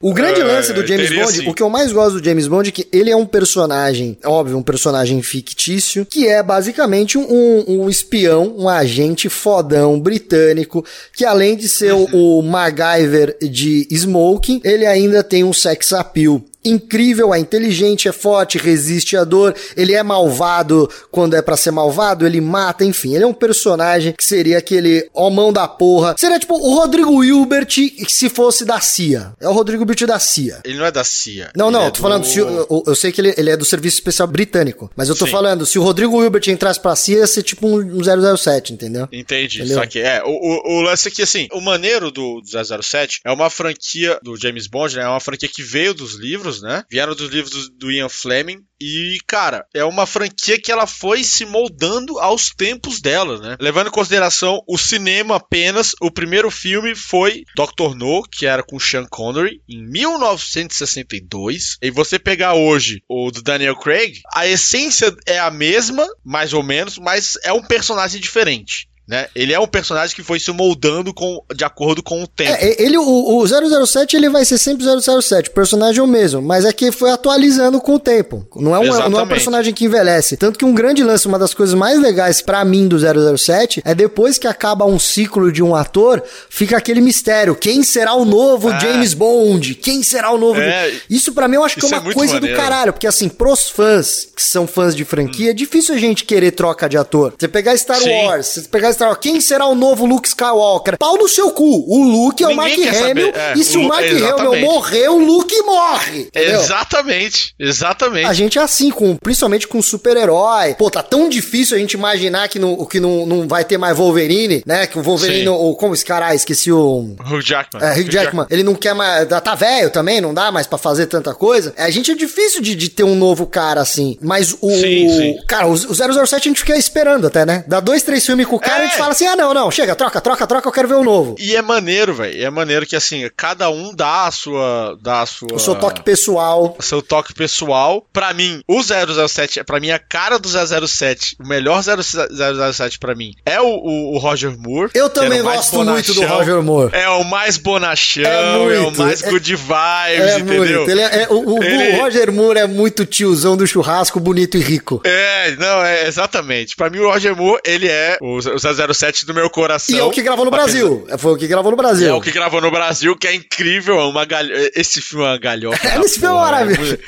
[0.00, 2.72] O grande lance do James Bond, o que eu mais gosto do James Bond é
[2.72, 8.54] que ele é um personagem, óbvio, um personagem fictício, que é basicamente um, um espião,
[8.58, 15.22] um agente fodão britânico, que além de ser o, o MacGyver de Smoking, ele ainda
[15.22, 20.88] tem um sex appeal incrível, é inteligente, é forte, resiste à dor, ele é malvado
[21.10, 25.08] quando é para ser malvado, ele mata, enfim, ele é um personagem que seria aquele
[25.12, 26.14] homão da porra.
[26.18, 27.68] Seria tipo o Rodrigo Hilbert
[28.08, 29.32] se fosse da CIA.
[29.40, 30.60] É o Rodrigo Hilbert da CIA.
[30.64, 31.50] Ele não é da CIA.
[31.56, 32.02] Não, não, tô do...
[32.02, 35.14] falando, se, eu, eu, sei que ele, ele, é do Serviço Especial Britânico, mas eu
[35.14, 35.32] tô Sim.
[35.32, 39.08] falando, se o Rodrigo Hilbert entrasse pra CIA, ia ser tipo um 007, entendeu?
[39.12, 39.78] Entendi, entendeu?
[39.78, 43.30] só que é, o, o, o lance é que assim, o maneiro do 007 é
[43.30, 46.84] uma franquia do James Bond, né, é uma franquia que veio dos livros, livros, né?
[46.90, 48.64] Vieram dos livros do Ian Fleming.
[48.80, 53.56] E, cara, é uma franquia que ela foi se moldando aos tempos dela, né?
[53.58, 58.78] Levando em consideração o cinema apenas, o primeiro filme foi Doctor No, que era com
[58.78, 61.78] Sean Connery, em 1962.
[61.80, 66.62] E você pegar hoje o do Daniel Craig, a essência é a mesma, mais ou
[66.62, 68.88] menos, mas é um personagem diferente.
[69.08, 69.26] Né?
[69.36, 72.50] Ele é um personagem que foi se moldando com, de acordo com o tempo.
[72.50, 76.42] É, ele, o, o 007 ele vai ser sempre 007, o personagem é o mesmo,
[76.42, 78.44] mas é que foi atualizando com o tempo.
[78.56, 80.36] Não é, uma, não é um personagem que envelhece.
[80.36, 83.94] Tanto que um grande lance, uma das coisas mais legais para mim do 007 é
[83.94, 88.70] depois que acaba um ciclo de um ator, fica aquele mistério: quem será o novo
[88.70, 88.78] ah.
[88.80, 89.76] James Bond?
[89.76, 90.60] Quem será o novo.
[90.60, 92.56] É, isso para mim eu acho que é uma é coisa maneiro.
[92.56, 95.50] do caralho, porque assim, pros fãs que são fãs de franquia, hum.
[95.50, 97.34] é difícil a gente querer troca de ator.
[97.38, 98.10] Você pegar Star Sim.
[98.10, 100.98] Wars, você pegar quem será o novo Luke Skywalker?
[100.98, 101.84] Pau no seu cu.
[101.86, 103.32] O Luke é Ninguém o Mark Hamill.
[103.34, 106.22] É, e se o, o Mark Hamill morrer, o Luke morre.
[106.22, 106.60] Entendeu?
[106.60, 107.54] Exatamente.
[107.58, 108.26] Exatamente.
[108.26, 110.74] A gente é assim, com, principalmente com super-herói.
[110.74, 113.96] Pô, tá tão difícil a gente imaginar que, no, que não, não vai ter mais
[113.96, 114.86] Wolverine, né?
[114.86, 117.16] Que o Wolverine, o, como esse cara, esqueci o.
[117.20, 117.82] Hugh Jackman.
[117.82, 118.24] É, Hugh, Hugh Jackman.
[118.24, 118.46] Jackman.
[118.50, 119.26] Ele não quer mais.
[119.28, 121.74] Tá velho também, não dá mais pra fazer tanta coisa.
[121.76, 124.16] A gente é difícil de, de ter um novo cara assim.
[124.20, 124.70] Mas o.
[124.70, 125.36] Sim, sim.
[125.46, 127.64] Cara, o, o 007 a gente fica esperando até, né?
[127.66, 128.85] Dá dois, três filmes com o cara é.
[128.86, 131.00] A gente fala assim: ah, não, não, chega, troca, troca, troca, eu quero ver o
[131.00, 131.36] um novo.
[131.38, 132.44] E é maneiro, velho.
[132.44, 134.98] É maneiro que assim, cada um dá a sua.
[135.00, 135.54] Dá a sua.
[135.54, 136.76] O seu toque pessoal.
[136.78, 138.06] O seu toque pessoal.
[138.12, 141.36] Pra mim, o 007 é pra mim a cara do 007.
[141.40, 144.90] O melhor 007 pra mim é o, o, o Roger Moore.
[144.94, 146.90] Eu também gosto muito do Roger Moore.
[146.94, 150.78] É o mais bonachão, é, muito, é o mais é, good vibes, é entendeu?
[150.78, 150.90] Muito.
[150.90, 151.96] Ele é, é o, Ele...
[151.96, 155.00] o, Roger Moore é muito tiozão do churrasco, bonito e rico.
[155.04, 156.76] É, não, é exatamente.
[156.76, 159.96] Pra mim, o Roger Moore, ele é o, o 007 do meu coração.
[159.96, 161.06] E é o que gravou no Brasil.
[161.18, 162.08] Foi o que gravou no Brasil.
[162.08, 163.98] É o que gravou no Brasil, que é incrível.
[163.98, 164.42] É uma gal...
[164.74, 165.86] Esse filme é uma galhofa.
[165.86, 166.98] É, esse filme é maravilhoso.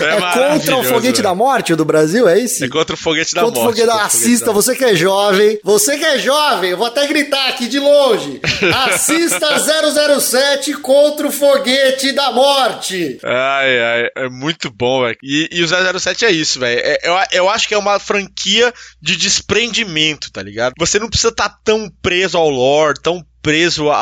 [0.00, 2.64] É, é contra o Foguete da Morte do Brasil, é isso?
[2.64, 3.80] É contra o Foguete da contra Morte.
[3.80, 4.04] Foguete da...
[4.04, 5.58] Assista, você que é jovem.
[5.62, 8.40] Você que é jovem, eu vou até gritar aqui de longe.
[8.86, 9.58] Assista
[10.20, 13.18] 007 contra o Foguete da Morte.
[13.22, 15.16] Ai, ai, é muito bom, velho.
[15.22, 16.80] E, e, o 007 é isso, velho.
[16.82, 20.74] É, eu, eu acho que é uma franquia de desprendimento, tá ligado?
[20.78, 23.96] Você não precisa estar tá tão preso ao lore, tão preso a,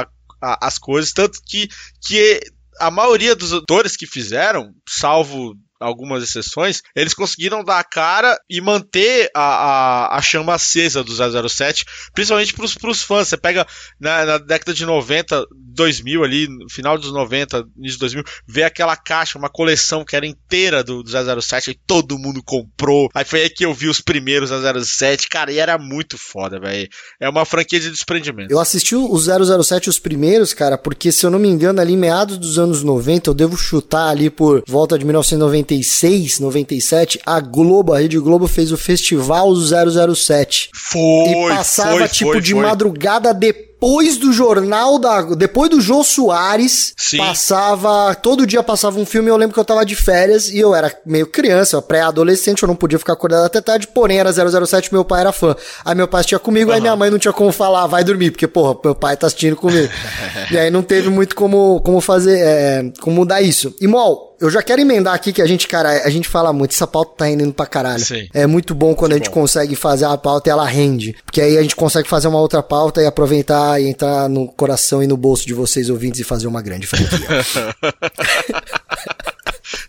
[0.00, 0.06] a,
[0.42, 1.68] a as coisas, tanto que,
[2.06, 2.40] que
[2.80, 8.60] a maioria dos atores que fizeram, salvo algumas exceções, eles conseguiram dar a cara e
[8.60, 13.28] manter a, a, a chama acesa do 007, principalmente pros, pros fãs.
[13.28, 13.66] Você pega
[14.00, 18.96] na, na, década de 90, 2000 ali, final dos 90, início de 2000, vê aquela
[18.96, 23.08] caixa, uma coleção que era inteira do, do 007 e todo mundo comprou.
[23.14, 26.88] Aí foi aí que eu vi os primeiros 007, cara, e era muito foda, velho.
[27.20, 28.50] É uma franquia de desprendimento.
[28.50, 32.38] Eu assisti o 007 os primeiros, cara, porque se eu não me engano, ali meados
[32.38, 37.92] dos anos 90, eu devo chutar ali por volta de 1990 96, 97, a Globo,
[37.92, 40.70] a Rede Globo fez o Festival 007.
[40.72, 42.62] Foi, E passava, foi, tipo, foi, de foi.
[42.62, 45.22] madrugada depois depois do jornal da.
[45.22, 47.18] Depois do Jô Soares, Sim.
[47.18, 48.12] passava.
[48.16, 49.30] Todo dia passava um filme.
[49.30, 52.74] Eu lembro que eu tava de férias e eu era meio criança, pré-adolescente, eu não
[52.74, 55.54] podia ficar acordado até tarde, porém era 007, meu pai era fã.
[55.84, 56.74] Aí meu pai assistia comigo, uhum.
[56.74, 59.54] aí minha mãe não tinha como falar, vai dormir, porque, porra, meu pai tá assistindo
[59.54, 59.88] comigo.
[60.50, 62.40] e aí não teve muito como, como fazer.
[62.40, 63.72] É, como mudar isso.
[63.80, 66.72] E, Mol, eu já quero emendar aqui que a gente, cara, a gente fala muito,
[66.72, 68.04] essa pauta tá rendendo pra caralho.
[68.04, 68.28] Sim.
[68.32, 69.40] É muito bom quando Que a gente bom.
[69.40, 71.16] consegue fazer a pauta e ela rende.
[71.24, 75.02] Porque aí a gente consegue fazer uma outra pauta e aproveitar e entrar no coração
[75.02, 77.18] e no bolso de vocês ouvintes e fazer uma grande franquia.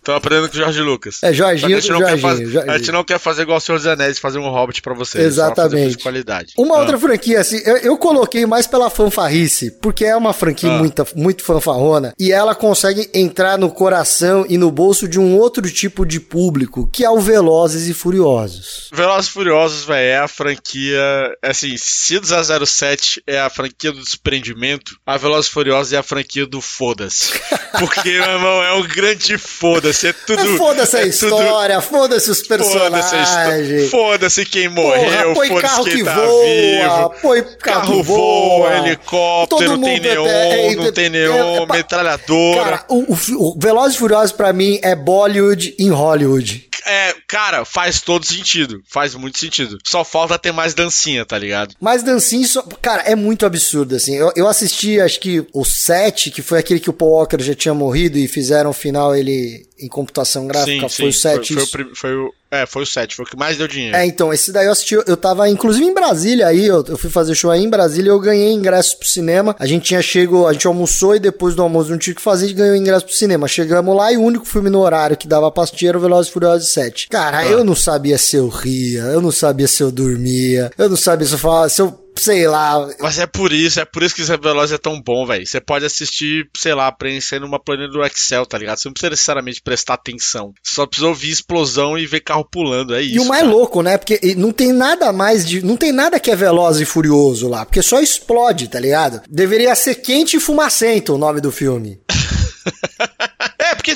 [0.04, 1.20] Tô aprendendo com o Jorge Lucas.
[1.24, 2.74] É, Jorginho a gente não quer Jorginho, fazer- Jorginho.
[2.74, 5.24] A gente não quer fazer igual o Senhor dos Anéis, fazer um Hobbit pra vocês.
[5.24, 5.98] Exatamente.
[5.98, 6.54] de qualidade.
[6.58, 6.80] Uma Ah.
[6.80, 10.78] outra franquia, assim, eu, eu coloquei mais pela fanfarrice, porque é uma franquia Ah.
[10.78, 15.70] muita, muito fanfarrona, e ela consegue entrar no coração e no bolso de um outro
[15.72, 18.90] tipo de público, que é o Velozes e Furiosos.
[18.92, 21.00] Velozes e Furiosos, velho, é a franquia.
[21.42, 22.22] Assim, se o
[22.66, 27.32] 007 é a franquia do desprendimento, a Velozes e Furiosos é a franquia do foda-se.
[27.80, 29.38] Porque, meu irmão, é um grande
[29.74, 30.08] foda-se.
[30.08, 30.58] É tudo.
[30.58, 32.76] Foda-se a é tudo- história, foda-se os Foda-se
[33.16, 33.90] a personagens.
[33.90, 37.10] Foda-se quem Porra, morreu, foda-se carro quem que tá voa, vivo.
[37.22, 41.10] põe carro, Carro voa, voa, helicóptero, Todo tem é- neon, é- é- não tem é-
[41.10, 42.64] neon, é metralhadora.
[42.64, 43.18] Cara, o, o,
[43.50, 46.69] o Velozes e Furiosos pra mim é Bollywood em Hollywood.
[46.90, 48.82] É, cara, faz todo sentido.
[48.90, 49.78] Faz muito sentido.
[49.86, 51.76] Só falta ter mais dancinha, tá ligado?
[51.80, 54.16] Mas dancinho, só- cara, é muito absurdo, assim.
[54.16, 57.54] Eu, eu assisti, acho que o 7, que foi aquele que o Paul Walker já
[57.54, 60.90] tinha morrido e fizeram o final ele em computação gráfica.
[60.90, 61.54] foi o 7.
[61.54, 63.96] Foi, foi, o foi o, é, foi o 7, foi o que mais deu dinheiro.
[63.96, 67.10] É, então, esse daí eu assisti, eu tava inclusive em Brasília aí, eu, eu fui
[67.10, 69.56] fazer show aí em Brasília, eu ganhei ingresso pro cinema.
[69.60, 72.22] A gente tinha chego, a gente almoçou e depois do almoço não tinha o que
[72.22, 73.48] fazer e ganhou ingresso pro cinema.
[73.48, 76.30] Chegamos lá e o único filme no horário que dava pra assistir era o Velozes
[76.30, 77.08] e Furiosos 7.
[77.10, 80.98] Cara, eu não sabia se eu ria, eu não sabia se eu dormia, eu não
[80.98, 84.14] sabia se eu falava, se eu, sei lá, Mas é por isso, é por isso
[84.14, 85.46] que esse Velozes é tão bom, velho.
[85.46, 88.78] Você pode assistir, sei lá, preenchendo uma planilha do Excel, tá ligado?
[88.78, 90.54] Você não precisa necessariamente prestar atenção.
[90.64, 93.16] Você só precisa ouvir explosão e ver carro pulando, é isso.
[93.16, 93.54] E o mais cara.
[93.54, 93.98] louco, né?
[93.98, 95.64] Porque não tem nada mais de.
[95.64, 97.66] Não tem nada que é veloz e furioso lá.
[97.66, 99.22] Porque só explode, tá ligado?
[99.30, 102.00] Deveria ser quente e fumacento o nome do filme.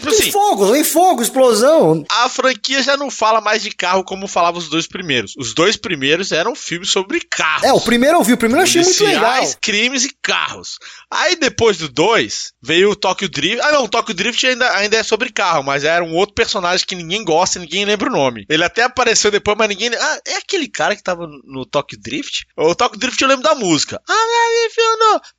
[0.03, 2.05] Tipo assim, fogo, tem fogo, explosão.
[2.09, 5.33] a franquia já não fala mais de carro como falava os dois primeiros.
[5.37, 7.63] Os dois primeiros eram filmes sobre carros.
[7.63, 9.41] É, o primeiro eu vi, o primeiro eu achei muito legal.
[9.61, 10.77] Crimes e carros.
[11.09, 13.61] Aí depois do 2, veio o Tokyo Drift.
[13.61, 16.85] Ah, não, o Tokyo Drift ainda, ainda é sobre carro, mas era um outro personagem
[16.85, 18.45] que ninguém gosta, ninguém lembra o nome.
[18.49, 19.89] Ele até apareceu depois, mas ninguém.
[19.93, 22.45] Ah, é aquele cara que tava no Tokyo Drift?
[22.57, 24.01] O Tokyo Drift eu lembro da música.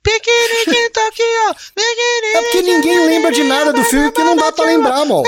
[0.03, 1.25] Picnic in Tokyo,
[2.35, 5.23] É porque ninguém lembra de nada do filme que não dá pra lembrar, mano.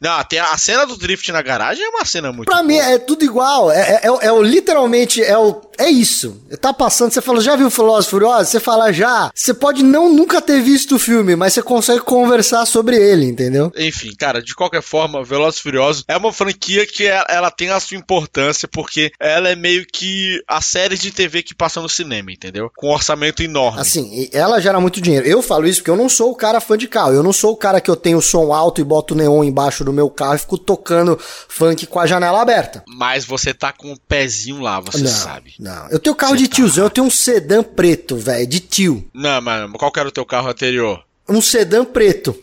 [0.00, 2.50] Não, até a cena do Drift na garagem é uma cena muito.
[2.50, 2.86] Pra mim boa.
[2.90, 3.70] é tudo igual.
[3.70, 6.40] É, é, é é o literalmente é o é isso.
[6.60, 8.48] Tá passando, você fala, já viu Velozes e Furiosos?
[8.48, 9.30] Você fala já.
[9.34, 13.72] Você pode não nunca ter visto o filme, mas você consegue conversar sobre ele, entendeu?
[13.76, 17.70] Enfim, cara, de qualquer forma, Velozes e Furiosos é uma franquia que é- ela tem
[17.70, 21.88] a sua importância porque ela é meio que a série de TV que passa no
[21.88, 22.70] cinema, entendeu?
[22.76, 23.80] Com um orçamento enorme.
[23.80, 25.26] Assim, ela gera muito dinheiro.
[25.26, 27.12] Eu falo isso porque eu não sou o cara fã de carro.
[27.12, 29.92] Eu não sou o cara que eu tenho som alto e boto neon embaixo do
[29.92, 32.82] meu carro e fico tocando funk com a janela aberta.
[32.88, 35.54] Mas você tá com o pezinho lá, você não, sabe.
[35.58, 35.88] não.
[35.90, 36.56] Eu tenho carro Você de tá.
[36.56, 39.04] tiozão, eu tenho um sedã preto, velho, de tio.
[39.14, 41.02] Não, mas qual que era o teu carro anterior?
[41.28, 42.34] Um sedã preto.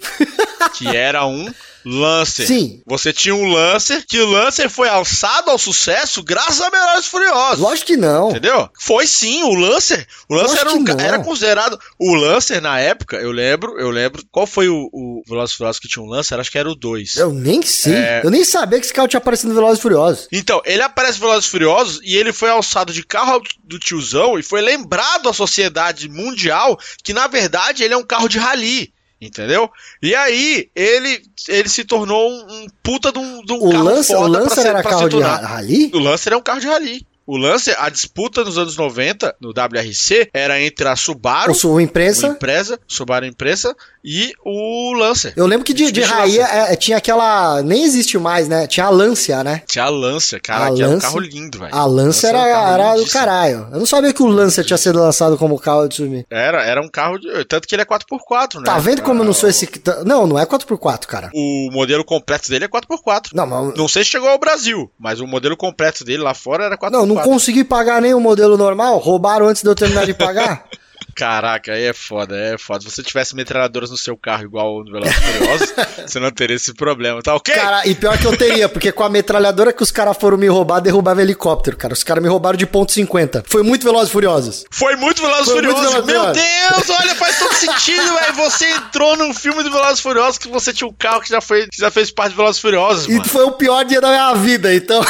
[0.78, 1.52] Que era um
[1.86, 2.48] Lancer.
[2.48, 2.82] Sim.
[2.86, 7.10] Você tinha um Lancer, que o Lancer foi alçado ao sucesso graças a Velozes e
[7.10, 7.60] Furiosos.
[7.60, 8.30] Lógico que não.
[8.30, 8.70] Entendeu?
[8.80, 10.08] Foi sim, o Lancer.
[10.30, 11.80] O Lancer era, um era considerado.
[12.00, 14.24] O Lancer, na época, eu lembro, eu lembro.
[14.32, 16.40] Qual foi o, o Velozes Furiosos que tinha um Lancer?
[16.40, 17.18] Acho que era o 2.
[17.18, 17.94] Eu nem sei.
[17.94, 18.22] É.
[18.24, 20.28] Eu nem sabia que esse carro tinha aparecido no Velozes e Furiosos.
[20.32, 24.38] Então, ele aparece em Velozes e Furiosos e ele foi alçado de carro do tiozão
[24.38, 28.94] e foi lembrado à sociedade mundial que, na verdade, ele é um carro de rally.
[29.22, 29.70] Entendeu?
[30.02, 33.84] E aí, ele, ele se tornou um, um puta de um, de um O carro
[33.84, 35.92] Lancer, o foda pra Lancer ser- era pra carro de rally?
[35.94, 37.06] O Lancer é um carro de rally.
[37.26, 42.28] O Lancer, a disputa nos anos 90, no WRC, era entre a Subaru, o imprensa?
[42.28, 45.32] Impreza, Subaru Impresa, e o Lancer.
[45.36, 46.40] Eu lembro que de, de ver.
[46.40, 47.62] é, é, tinha aquela.
[47.62, 48.66] Nem existe mais, né?
[48.68, 49.62] Tinha a Lancia, né?
[49.68, 51.74] Tinha a Lancer, cara, A que era um Lancia- carro lindo, velho.
[51.76, 53.68] A Lancia um era, carro era do caralho.
[53.72, 56.26] Eu não sabia que o Lancia tinha sido lançado como carro de subir.
[56.30, 57.46] Era, era um carro de.
[57.46, 58.64] Tanto que ele é 4x4, né?
[58.66, 59.70] Tá vendo como eu não sou Ah, esse.
[60.06, 61.30] Não, não é 4x4, cara.
[61.34, 63.30] O modelo completo dele é 4x4.
[63.34, 63.76] Não, mas.
[63.78, 66.92] Não sei se chegou ao Brasil, mas o modelo completo dele lá fora era 4x4.
[66.92, 68.98] Não, não consegui pagar nem o modelo normal.
[68.98, 70.66] Roubaram antes de eu terminar de pagar.
[71.16, 72.82] Caraca, aí é foda, é foda.
[72.84, 75.74] Se você tivesse metralhadoras no seu carro igual no Velozes Furiosos,
[76.08, 77.54] você não teria esse problema, tá ok?
[77.54, 80.48] Cara, e pior que eu teria, porque com a metralhadora que os caras foram me
[80.48, 81.94] roubar, derrubava helicóptero, cara.
[81.94, 83.44] Os caras me roubaram de ponto .50.
[83.48, 84.66] Foi muito Velozes e Furiosos.
[84.72, 86.06] Foi muito Velozes e muito Furiosos.
[86.06, 86.76] Velozes Meu.
[86.76, 88.34] Deus, olha, faz todo sentido, velho.
[88.36, 91.42] Você entrou num filme do Velozes e Furiosos que você tinha um carro que já,
[91.42, 93.26] foi, que já fez parte do Velozes e Furiosos, E mano.
[93.26, 95.02] foi o pior dia da minha vida, então.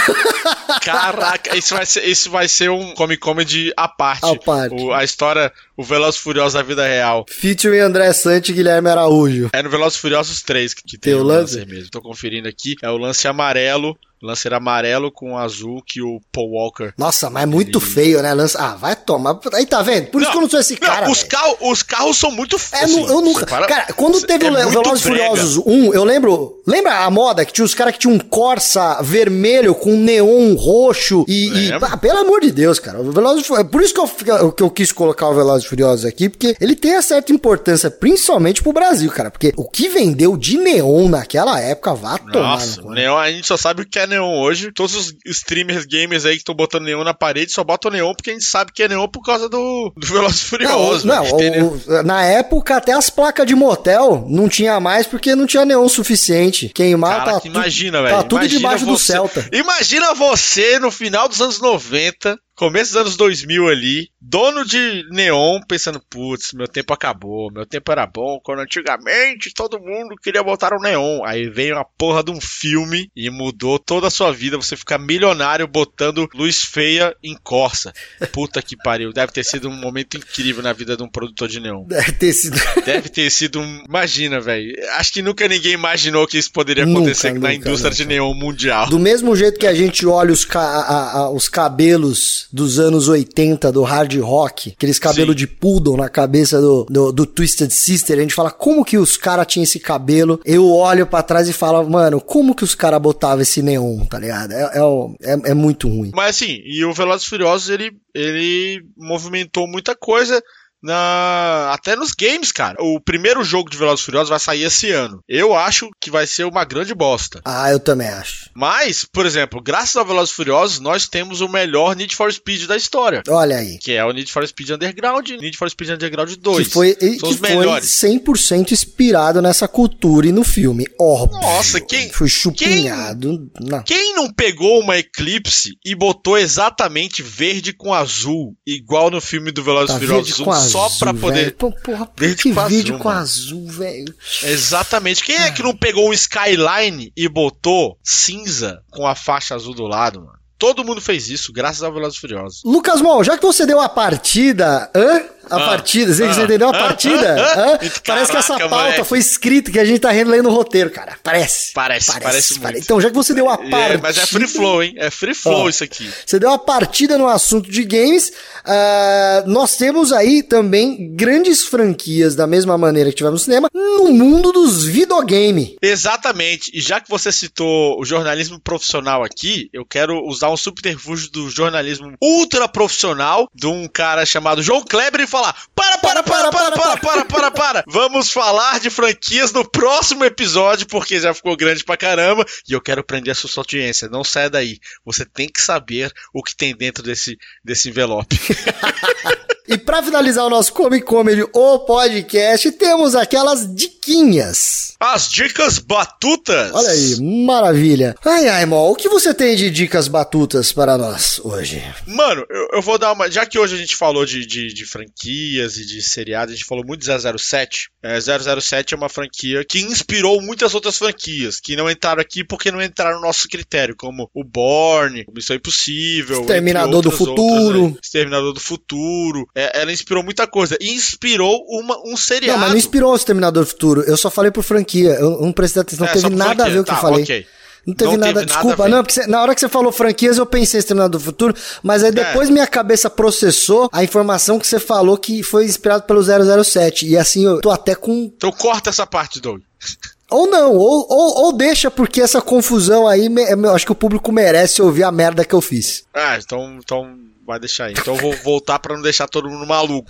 [0.83, 4.25] Caraca, isso vai ser, isso vai ser um Comic Comedy à parte.
[4.25, 4.75] À parte.
[4.75, 7.25] O- a história, o Velozes e Furiosos da vida real.
[7.29, 9.49] Featuring André Sante e Guilherme Araújo.
[9.51, 11.55] É no Velozes e Furiosos 3 que, que tem, Tem o lance?
[11.55, 11.91] Lancer mesmo.
[11.91, 12.75] Tô conferindo aqui.
[12.81, 13.97] É o lance amarelo.
[14.21, 16.93] Lancer amarelo com azul que o Paul Walker.
[16.97, 18.33] Nossa, mas é muito feio, né?
[18.33, 18.59] Lança...
[18.59, 19.39] Ah, vai tomar.
[19.53, 20.07] Aí tá vendo?
[20.07, 21.09] Por isso que eu não sou esse cara.
[21.09, 23.45] os, carro, os carros são muito É, assim, eu nunca.
[23.45, 25.07] para- Cara, quando teve é o Velozes e.
[25.07, 26.61] Furiosos 1, eu lembro.
[26.67, 31.25] Lembra a moda que tinha os caras que tinham um Corsa vermelho com neon roxo
[31.27, 31.69] e.
[31.69, 32.99] e ah, pelo amor de Deus, cara.
[33.01, 36.05] O Velozes é Por isso que eu, que eu quis colocar o Velozes e Furiosos
[36.05, 39.31] aqui, porque ele tem a certa importância, principalmente pro Brasil, cara.
[39.31, 42.51] Porque o que vendeu de neon naquela época, vá tomar.
[42.51, 43.01] Nossa, né?
[43.01, 44.71] neon, a gente só sabe o que é neon hoje.
[44.71, 48.29] Todos os streamers gamers aí que estão botando neon na parede só botam neon porque
[48.29, 51.03] a gente sabe que é neon por causa do, do Velozes Furiosos.
[51.03, 51.81] Não, velho, entendeu?
[51.87, 55.87] o- na época até as placas de motel não tinha mais porque não tinha neon
[55.89, 56.69] suficiente.
[56.69, 58.15] Queimar Cara, tá que tu- imagina, velho.
[58.15, 59.49] Tá tudo Imagina debaixo do você- Celta.
[59.51, 65.59] Imagina você no final dos anos 90, começo dos anos 2000 ali, dono de neon,
[65.67, 70.71] pensando, putz, meu tempo acabou, meu tempo era bom, quando antigamente todo mundo queria botar
[70.73, 71.23] o neon.
[71.25, 74.97] Aí veio a porra de um filme e mudou toda a sua vida, você fica
[74.99, 77.91] milionário botando luz feia em Corsa.
[78.31, 81.59] Puta que pariu, deve ter sido um momento incrível na vida de um produtor de
[81.59, 81.83] neon.
[81.89, 82.59] Deve ter sido.
[82.85, 83.83] Deve ter sido um.
[83.87, 84.71] Imagina, velho.
[84.97, 87.95] Acho que nunca ninguém imaginou que isso poderia Nunca, acontecer na nunca, indústria nunca.
[88.03, 88.87] de neon mundial.
[88.87, 93.07] Do mesmo jeito que a gente olha os, ca- a- a- os cabelos dos anos
[93.07, 95.37] 80 do hard rock, aqueles cabelos Sim.
[95.37, 99.17] de poodle na cabeça do, do, do Twisted Sister, a gente fala como que os
[99.17, 100.39] caras tinham esse cabelo.
[100.45, 104.19] Eu olho pra trás e falo, mano, como que os caras botavam esse neon, tá
[104.19, 104.51] ligado?
[104.51, 106.11] É, é, é- é muito ruim.
[106.13, 110.41] Mas assim, e o Velozes Furiosos, ele, ele movimentou muita coisa
[110.83, 112.75] na até nos games, cara.
[112.81, 115.19] O primeiro jogo de Velozes Furiosos vai sair esse ano.
[115.27, 117.41] Eu acho que vai ser uma grande bosta.
[117.45, 118.49] Ah, eu também acho.
[118.55, 122.75] Mas, por exemplo, graças ao Velozes Furiosos, nós temos o melhor Need for Speed da
[122.75, 123.21] história.
[123.29, 123.77] Olha aí.
[123.79, 126.67] Que é o Need for Speed Underground Need for Speed Underground 2.
[126.67, 127.89] Que foi, São que os foi melhores.
[128.01, 130.85] 100% inspirado nessa cultura e no filme.
[130.99, 131.39] Óbvio.
[131.41, 133.49] Nossa, quem- Foi chupinhado.
[133.59, 133.83] Não.
[133.83, 139.63] Quem não pegou uma Eclipse e botou exatamente verde com azul, igual no filme do
[139.63, 141.55] Velozes Tá Furiosos verde 1, com só azul, pra poder.
[141.55, 143.19] Pô, porra, Verde que com azul, com mano.
[143.19, 144.15] azul, velho.
[144.43, 145.23] Exatamente.
[145.23, 149.85] Quem é que não pegou um Skyline e botou cinza com a faixa azul do
[149.85, 150.40] lado, mano?
[150.61, 152.61] Todo mundo fez isso, graças ao Velozes Furiosos.
[152.63, 155.23] Lucas Mol, já que você deu a partida, hã?
[155.49, 157.35] A Ah, partida, você, ah, entendeu a ah, partida?
[157.35, 157.79] ah.
[158.05, 159.03] Parece que essa Caraca, pauta moleque.
[159.03, 161.17] foi escrita que a gente tá rendo lendo no roteiro, cara.
[161.23, 161.73] Parece.
[161.73, 162.77] Parece, parece muito.
[162.77, 163.75] Então, já que você deu a partida.
[163.95, 164.93] É, mas é free flow, hein?
[164.97, 166.09] É free flow isso aqui.
[166.25, 168.31] Você deu uma partida no assunto de games.
[168.63, 174.11] ah, nós temos aí também grandes franquias, da mesma maneira que tivemos no cinema, no
[174.11, 175.75] mundo dos videogame.
[175.81, 176.69] Exatamente.
[176.73, 181.49] E já que você citou o jornalismo profissional aqui, eu quero usar um subterfúgio do
[181.49, 186.71] jornalismo ultra profissional de um cara chamado João Kleber e falar: para, para, para, para,
[186.71, 187.83] para, para, para, para.
[187.87, 192.45] Vamos falar de franquias no próximo episódio, porque já ficou grande pra caramba.
[192.67, 194.09] E eu quero prender a sua audiência.
[194.09, 194.79] Não saia daí.
[195.05, 198.39] Você tem que saber o que tem dentro desse, desse envelope.
[199.67, 204.93] E pra finalizar o nosso Comic Comedy, o podcast, temos aquelas diquinhas.
[204.99, 206.71] As dicas batutas.
[206.73, 208.15] Olha aí, maravilha.
[208.25, 211.81] Ai, ai, Mol, o que você tem de dicas batutas para nós hoje?
[212.05, 213.29] Mano, eu, eu vou dar uma.
[213.29, 216.67] Já que hoje a gente falou de, de, de franquias e de seriados, a gente
[216.67, 217.89] falou muito de 007.
[218.03, 222.71] É, 007 é uma franquia que inspirou muitas outras franquias, que não entraram aqui porque
[222.71, 226.41] não entraram no nosso critério, como o Born, Missão Impossível.
[226.41, 227.83] Exterminador do Futuro.
[227.83, 227.99] outras aí.
[228.03, 229.47] Exterminador do Futuro.
[229.53, 230.77] É, ela inspirou muita coisa.
[230.79, 232.53] E inspirou uma, um seriado.
[232.53, 234.01] Não, mas não inspirou o Exterminador do Futuro.
[234.07, 235.11] Eu só falei por franquia.
[235.19, 236.05] Eu não prestei atenção.
[236.05, 237.23] Não É, teve nada a ver o que Tá, eu falei.
[237.23, 237.45] ok.
[237.85, 238.27] Não teve Não nada.
[238.33, 238.91] teve nada Desculpa, a ver.
[238.91, 241.53] não, porque você- na hora que você falou franquias, eu pensei em Exterminador do Futuro,
[241.81, 242.51] mas aí depois É.
[242.51, 247.07] minha cabeça processou a informação que você falou que foi inspirado pelo 007.
[247.07, 248.31] E assim, eu tô até com.
[248.37, 249.61] Então corta essa parte, Doug.
[250.29, 253.95] Ou não, ou, ou, ou deixa, porque essa confusão aí, me- eu acho que o
[253.95, 256.05] público merece ouvir a merda que eu fiz.
[256.13, 257.93] Ah, então, então vai deixar aí.
[257.93, 260.09] Então eu vou voltar pra não deixar todo mundo maluco.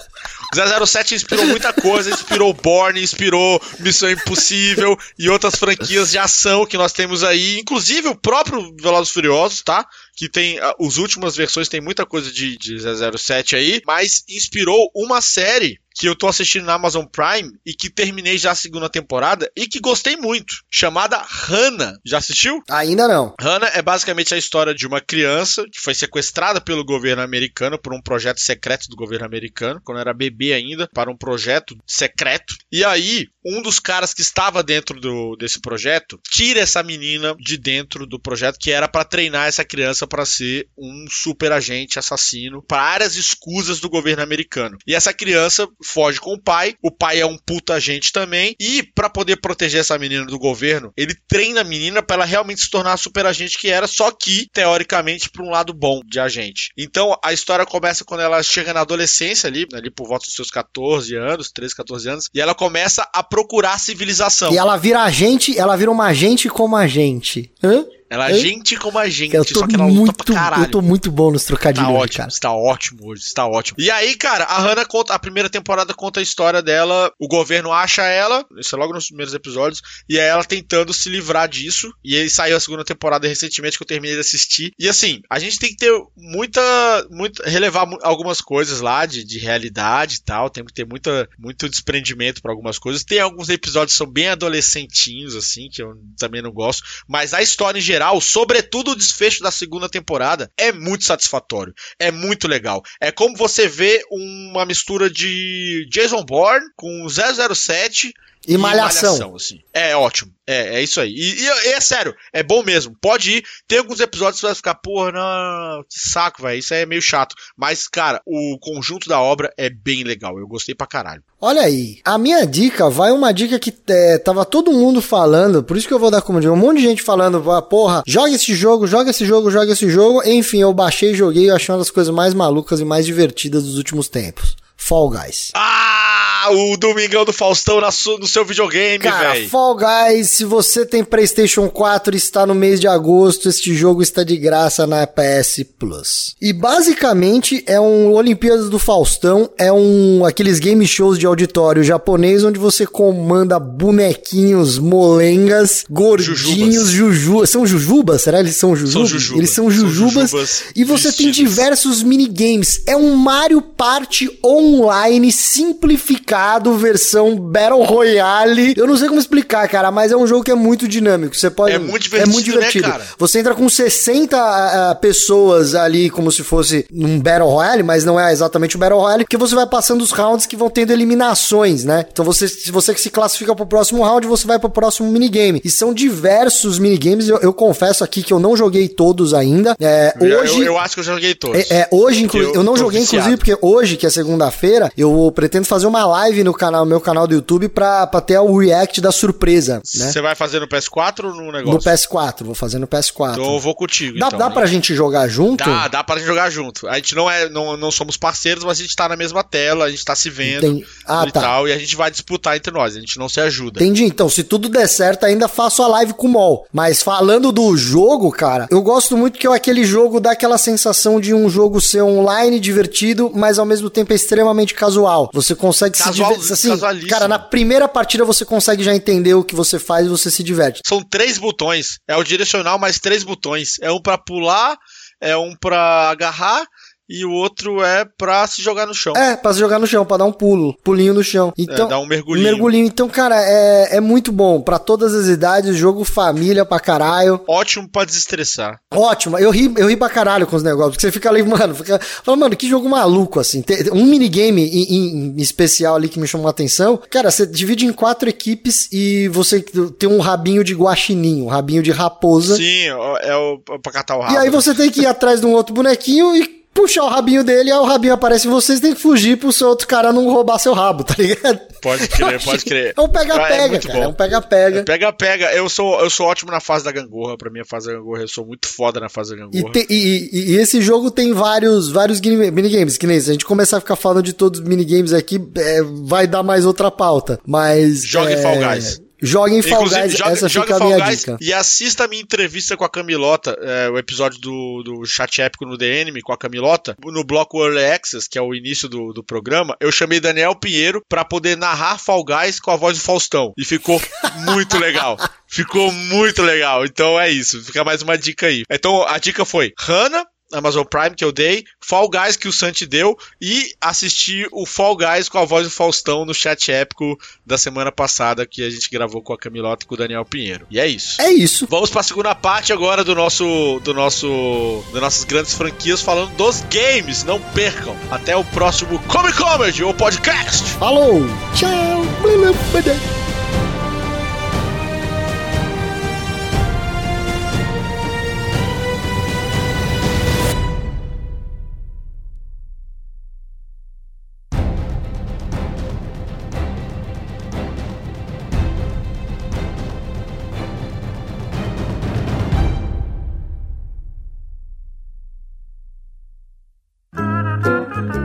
[0.54, 6.66] O 007 inspirou muita coisa, inspirou Born, inspirou Missão Impossível e outras franquias de ação
[6.66, 9.86] que nós temos aí, inclusive o próprio Velozes Furiosos, tá?
[10.16, 14.92] Que tem ah, as últimas versões tem muita coisa de, de 007 aí, mas inspirou
[14.94, 18.90] uma série que eu tô assistindo na Amazon Prime e que terminei já a segunda
[18.90, 21.98] temporada e que gostei muito, chamada Hannah.
[22.06, 22.62] Já assistiu?
[22.70, 23.36] Ainda não.
[23.40, 27.94] Hannah é basicamente a história de uma criança que foi sequestrada pelo governo americano por
[27.94, 32.56] um projeto secreto do governo americano, quando era bebê ainda, para um projeto secreto.
[32.72, 37.58] E aí um dos caras que estava dentro do, desse projeto tira essa menina de
[37.58, 42.64] dentro do projeto que era para treinar essa criança para ser um super agente assassino
[42.68, 44.78] para áreas escusas do governo americano.
[44.86, 48.84] E essa criança foge com o pai, o pai é um puta agente também e
[48.84, 52.70] para poder proteger essa menina do governo, ele treina a menina para ela realmente se
[52.70, 56.70] tornar a super agente que era, só que teoricamente para um lado bom de agente.
[56.78, 60.52] Então a história começa quando ela chega na adolescência ali, ali por volta dos seus
[60.52, 64.52] 14 anos, 13, 14 anos, e ela começa a procurar civilização.
[64.52, 67.50] E ela vira agente, ela vira uma agente como agente.
[67.64, 67.86] Hã?
[68.12, 70.64] Ela é gente como a gente, eu tô só que ela muito, luta pra caralho.
[70.64, 72.30] Eu tô muito bom nos trocadilhos, Tá ótimo, cara.
[72.30, 73.78] está ótimo hoje, está ótimo.
[73.80, 77.72] E aí, cara, a Hannah conta, a primeira temporada conta a história dela, o governo
[77.72, 81.90] acha ela, isso é logo nos primeiros episódios, e é ela tentando se livrar disso,
[82.04, 84.74] e aí saiu a segunda temporada recentemente que eu terminei de assistir.
[84.78, 89.40] E assim, a gente tem que ter muita, muita relevar algumas coisas lá de, de
[89.40, 93.06] realidade e tal, tem que ter muita, muito desprendimento pra algumas coisas.
[93.06, 97.42] Tem alguns episódios que são bem adolescentinhos, assim, que eu também não gosto, mas a
[97.42, 101.74] história em geral, sobretudo o desfecho da segunda temporada, é muito satisfatório.
[102.00, 102.82] É muito legal.
[103.00, 108.14] É como você vê uma mistura de Jason Bourne com 007
[108.48, 109.36] E Malhação.
[109.36, 109.60] assim.
[109.74, 110.32] É ótimo.
[110.48, 111.12] É, é isso aí.
[111.12, 112.96] E, e- e é sério, é bom mesmo.
[113.00, 113.44] Pode ir.
[113.68, 116.58] Tem alguns episódios que você vai ficar, porra, não, que saco, velho.
[116.60, 117.36] Isso aí é meio chato.
[117.56, 120.38] Mas, cara, o conjunto da obra é bem legal.
[120.40, 121.22] Eu gostei pra caralho.
[121.40, 125.78] Olha aí, a minha dica vai uma dica que é, tava todo mundo falando, por
[125.78, 126.52] isso que eu vou dar como dica.
[126.52, 129.90] Um monte de gente falando, ah, porra, joga esse jogo, joga esse jogo, joga esse
[129.90, 130.24] jogo.
[130.28, 133.64] Enfim, eu baixei, joguei e eu achei uma das coisas mais malucas e mais divertidas
[133.64, 134.56] dos últimos tempos.
[134.76, 135.52] Fall Guys.
[135.54, 136.01] Ah,
[136.50, 139.50] o Domingão do Faustão na su- no seu videogame, Cara, velho.
[139.50, 144.02] Fall Guys, se você tem PlayStation 4 e está no mês de agosto, este jogo
[144.02, 146.36] está de graça na PS Plus.
[146.42, 152.44] E basicamente é um Olimpíadas do Faustão, é um aqueles game shows de auditório japonês
[152.44, 159.10] onde você comanda bonequinhos molengas, gordinhos, juju, são jujubas, será eles são jujubas?
[159.10, 159.38] jujubas.
[159.38, 160.14] Eles são São jujubas.
[160.32, 162.82] jujubas e você tem diversos minigames.
[162.88, 166.31] É um Mario Party online simplificado,
[166.78, 168.74] versão Battle Royale.
[168.78, 171.36] Eu não sei como explicar, cara, mas é um jogo que é muito dinâmico.
[171.36, 172.04] Você pode É muito
[172.44, 173.06] divertido, né, cara?
[173.18, 178.06] Você entra com 60 ah, ah, pessoas ali, como se fosse num Battle Royale, mas
[178.06, 180.92] não é exatamente o Battle Royale, porque você vai passando os rounds que vão tendo
[180.92, 182.06] eliminações, né?
[182.12, 185.62] Então você, se você se classifica pro próximo round, você vai pro próximo minigame.
[185.64, 187.28] E são diversos minigames.
[187.28, 189.76] Eu, eu confesso aqui que eu não joguei todos ainda.
[189.80, 190.60] É, Eu- hoje.
[190.60, 191.60] eu, eu acho que eu joguei todos.
[191.70, 192.42] É, é, hoje, inclu...
[192.42, 193.28] Eu eu, não joguei, viciado.
[193.28, 197.26] inclusive, porque hoje, que é segunda-feira, eu pretendo fazer uma live no canal, meu canal
[197.28, 199.82] do YouTube pra, pra ter o react da surpresa, né?
[199.84, 201.80] Você vai fazer no PS4 ou no No negócio?
[201.92, 203.32] PS4, vou fazer no PS4.
[203.34, 204.18] Então eu vou contigo.
[204.20, 204.54] dá, então, dá né?
[204.54, 205.64] pra gente jogar junto?
[205.66, 206.88] Dá, dá pra gente jogar junto.
[206.88, 209.86] A gente não é, não, não somos parceiros, mas a gente tá na mesma tela,
[209.86, 210.86] a gente tá se vendo Entendi.
[211.06, 211.42] Ah, e tá.
[211.42, 213.82] tal, e a gente vai disputar entre nós, a gente não se ajuda.
[213.84, 214.04] Entendi.
[214.04, 216.68] Então, se tudo der certo, ainda faço a live com o Mol.
[216.72, 221.34] Mas falando do jogo, cara, eu gosto muito que aquele jogo dá aquela sensação de
[221.34, 225.30] um jogo ser online, divertido, mas ao mesmo tempo é extremamente casual.
[225.34, 226.52] Você consegue Casual- divertir.
[226.54, 230.30] Assim, cara, na primeira partida você consegue já entender o que você faz e você
[230.30, 230.82] se diverte.
[230.86, 232.00] São três botões.
[232.08, 233.76] É o direcional mais três botões.
[233.82, 234.78] É um pra pular,
[235.20, 236.66] é um pra agarrar
[237.10, 239.14] e o outro é pra se jogar no chão.
[239.16, 241.52] É, pra se jogar no chão, pra dar um pulo, pulinho no chão.
[241.58, 242.48] Então, É, dar um mergulhinho.
[242.48, 242.86] mergulhinho.
[242.86, 244.62] Então, cara, é, é muito bom.
[244.62, 247.42] Pra todas as idades, jogo família pra caralho.
[247.48, 248.80] Ótimo pra desestressar.
[248.94, 251.76] Ótimo, eu ri, eu ri pra caralho com os negócios, porque você fica ali, mano,
[251.76, 253.62] fica, fala, mano, que jogo maluco, assim.
[253.62, 257.00] Tem um minigame em, em especial ali que me chamou a atenção.
[257.10, 259.60] Cara, você divide em quatro equipes e você
[259.98, 262.56] tem um rabinho de guaxinim, um rabinho de raposa.
[262.56, 264.34] Sim, ó, é o pra catar o rabo.
[264.34, 267.44] E aí você tem que ir atrás de um outro bonequinho e puxar o rabinho
[267.44, 270.12] dele, aí o rabinho aparece em você, você tem que fugir pro seu outro cara
[270.14, 271.60] não roubar seu rabo, tá ligado?
[271.82, 272.94] Pode crer, pode crer.
[272.98, 273.94] É um pega-pega, cara.
[274.00, 274.04] bom.
[274.04, 274.84] É um pega-pega.
[274.84, 275.54] Pega, pega.
[275.54, 277.38] Eu sou, eu sou ótimo na fase da gangorra.
[277.38, 279.74] Pra mim, a fase da gangorra, eu sou muito foda na fase da E, gangorra.
[279.74, 283.46] te- e- e- e esse jogo tem vários, vários minigames, que nem se a gente
[283.46, 287.40] começar a ficar falando de todos os minigames aqui, é, vai dar mais outra pauta.
[287.46, 288.04] Mas.
[288.06, 289.02] Joga é, Fall Guys.
[289.22, 291.38] Joga em Fall Inclusive, Guys, joga, essa joga fica a Fall minha Guys dica.
[291.40, 295.66] e assista a minha entrevista com a Camilota, é, o episódio do, do chat épico
[295.66, 299.24] no DN com a Camilota, no bloco Early Access, que é o início do, do
[299.24, 303.54] programa, eu chamei Daniel Pinheiro pra poder narrar Fall Guys com a voz do Faustão.
[303.58, 304.02] E ficou
[304.52, 305.18] muito legal.
[305.48, 306.86] Ficou muito legal.
[306.86, 307.62] Então é isso.
[307.64, 308.64] Fica mais uma dica aí.
[308.72, 312.86] Então a dica foi Hannah, Amazon Prime que eu dei, Fall Guys que o Santi
[312.86, 317.58] deu e assistir o Fall Guys com a voz do Faustão no chat épico da
[317.58, 320.66] semana passada que a gente gravou com a Camilota e com o Daniel Pinheiro.
[320.70, 321.22] E é isso.
[321.22, 321.68] É isso.
[321.70, 326.36] Vamos para a segunda parte agora do nosso do nosso das nossas grandes franquias falando
[326.36, 327.24] dos games.
[327.24, 327.96] Não percam.
[328.10, 330.64] Até o próximo Comic Comedy ou podcast.
[330.72, 331.22] Falou!
[331.56, 333.21] Tchau!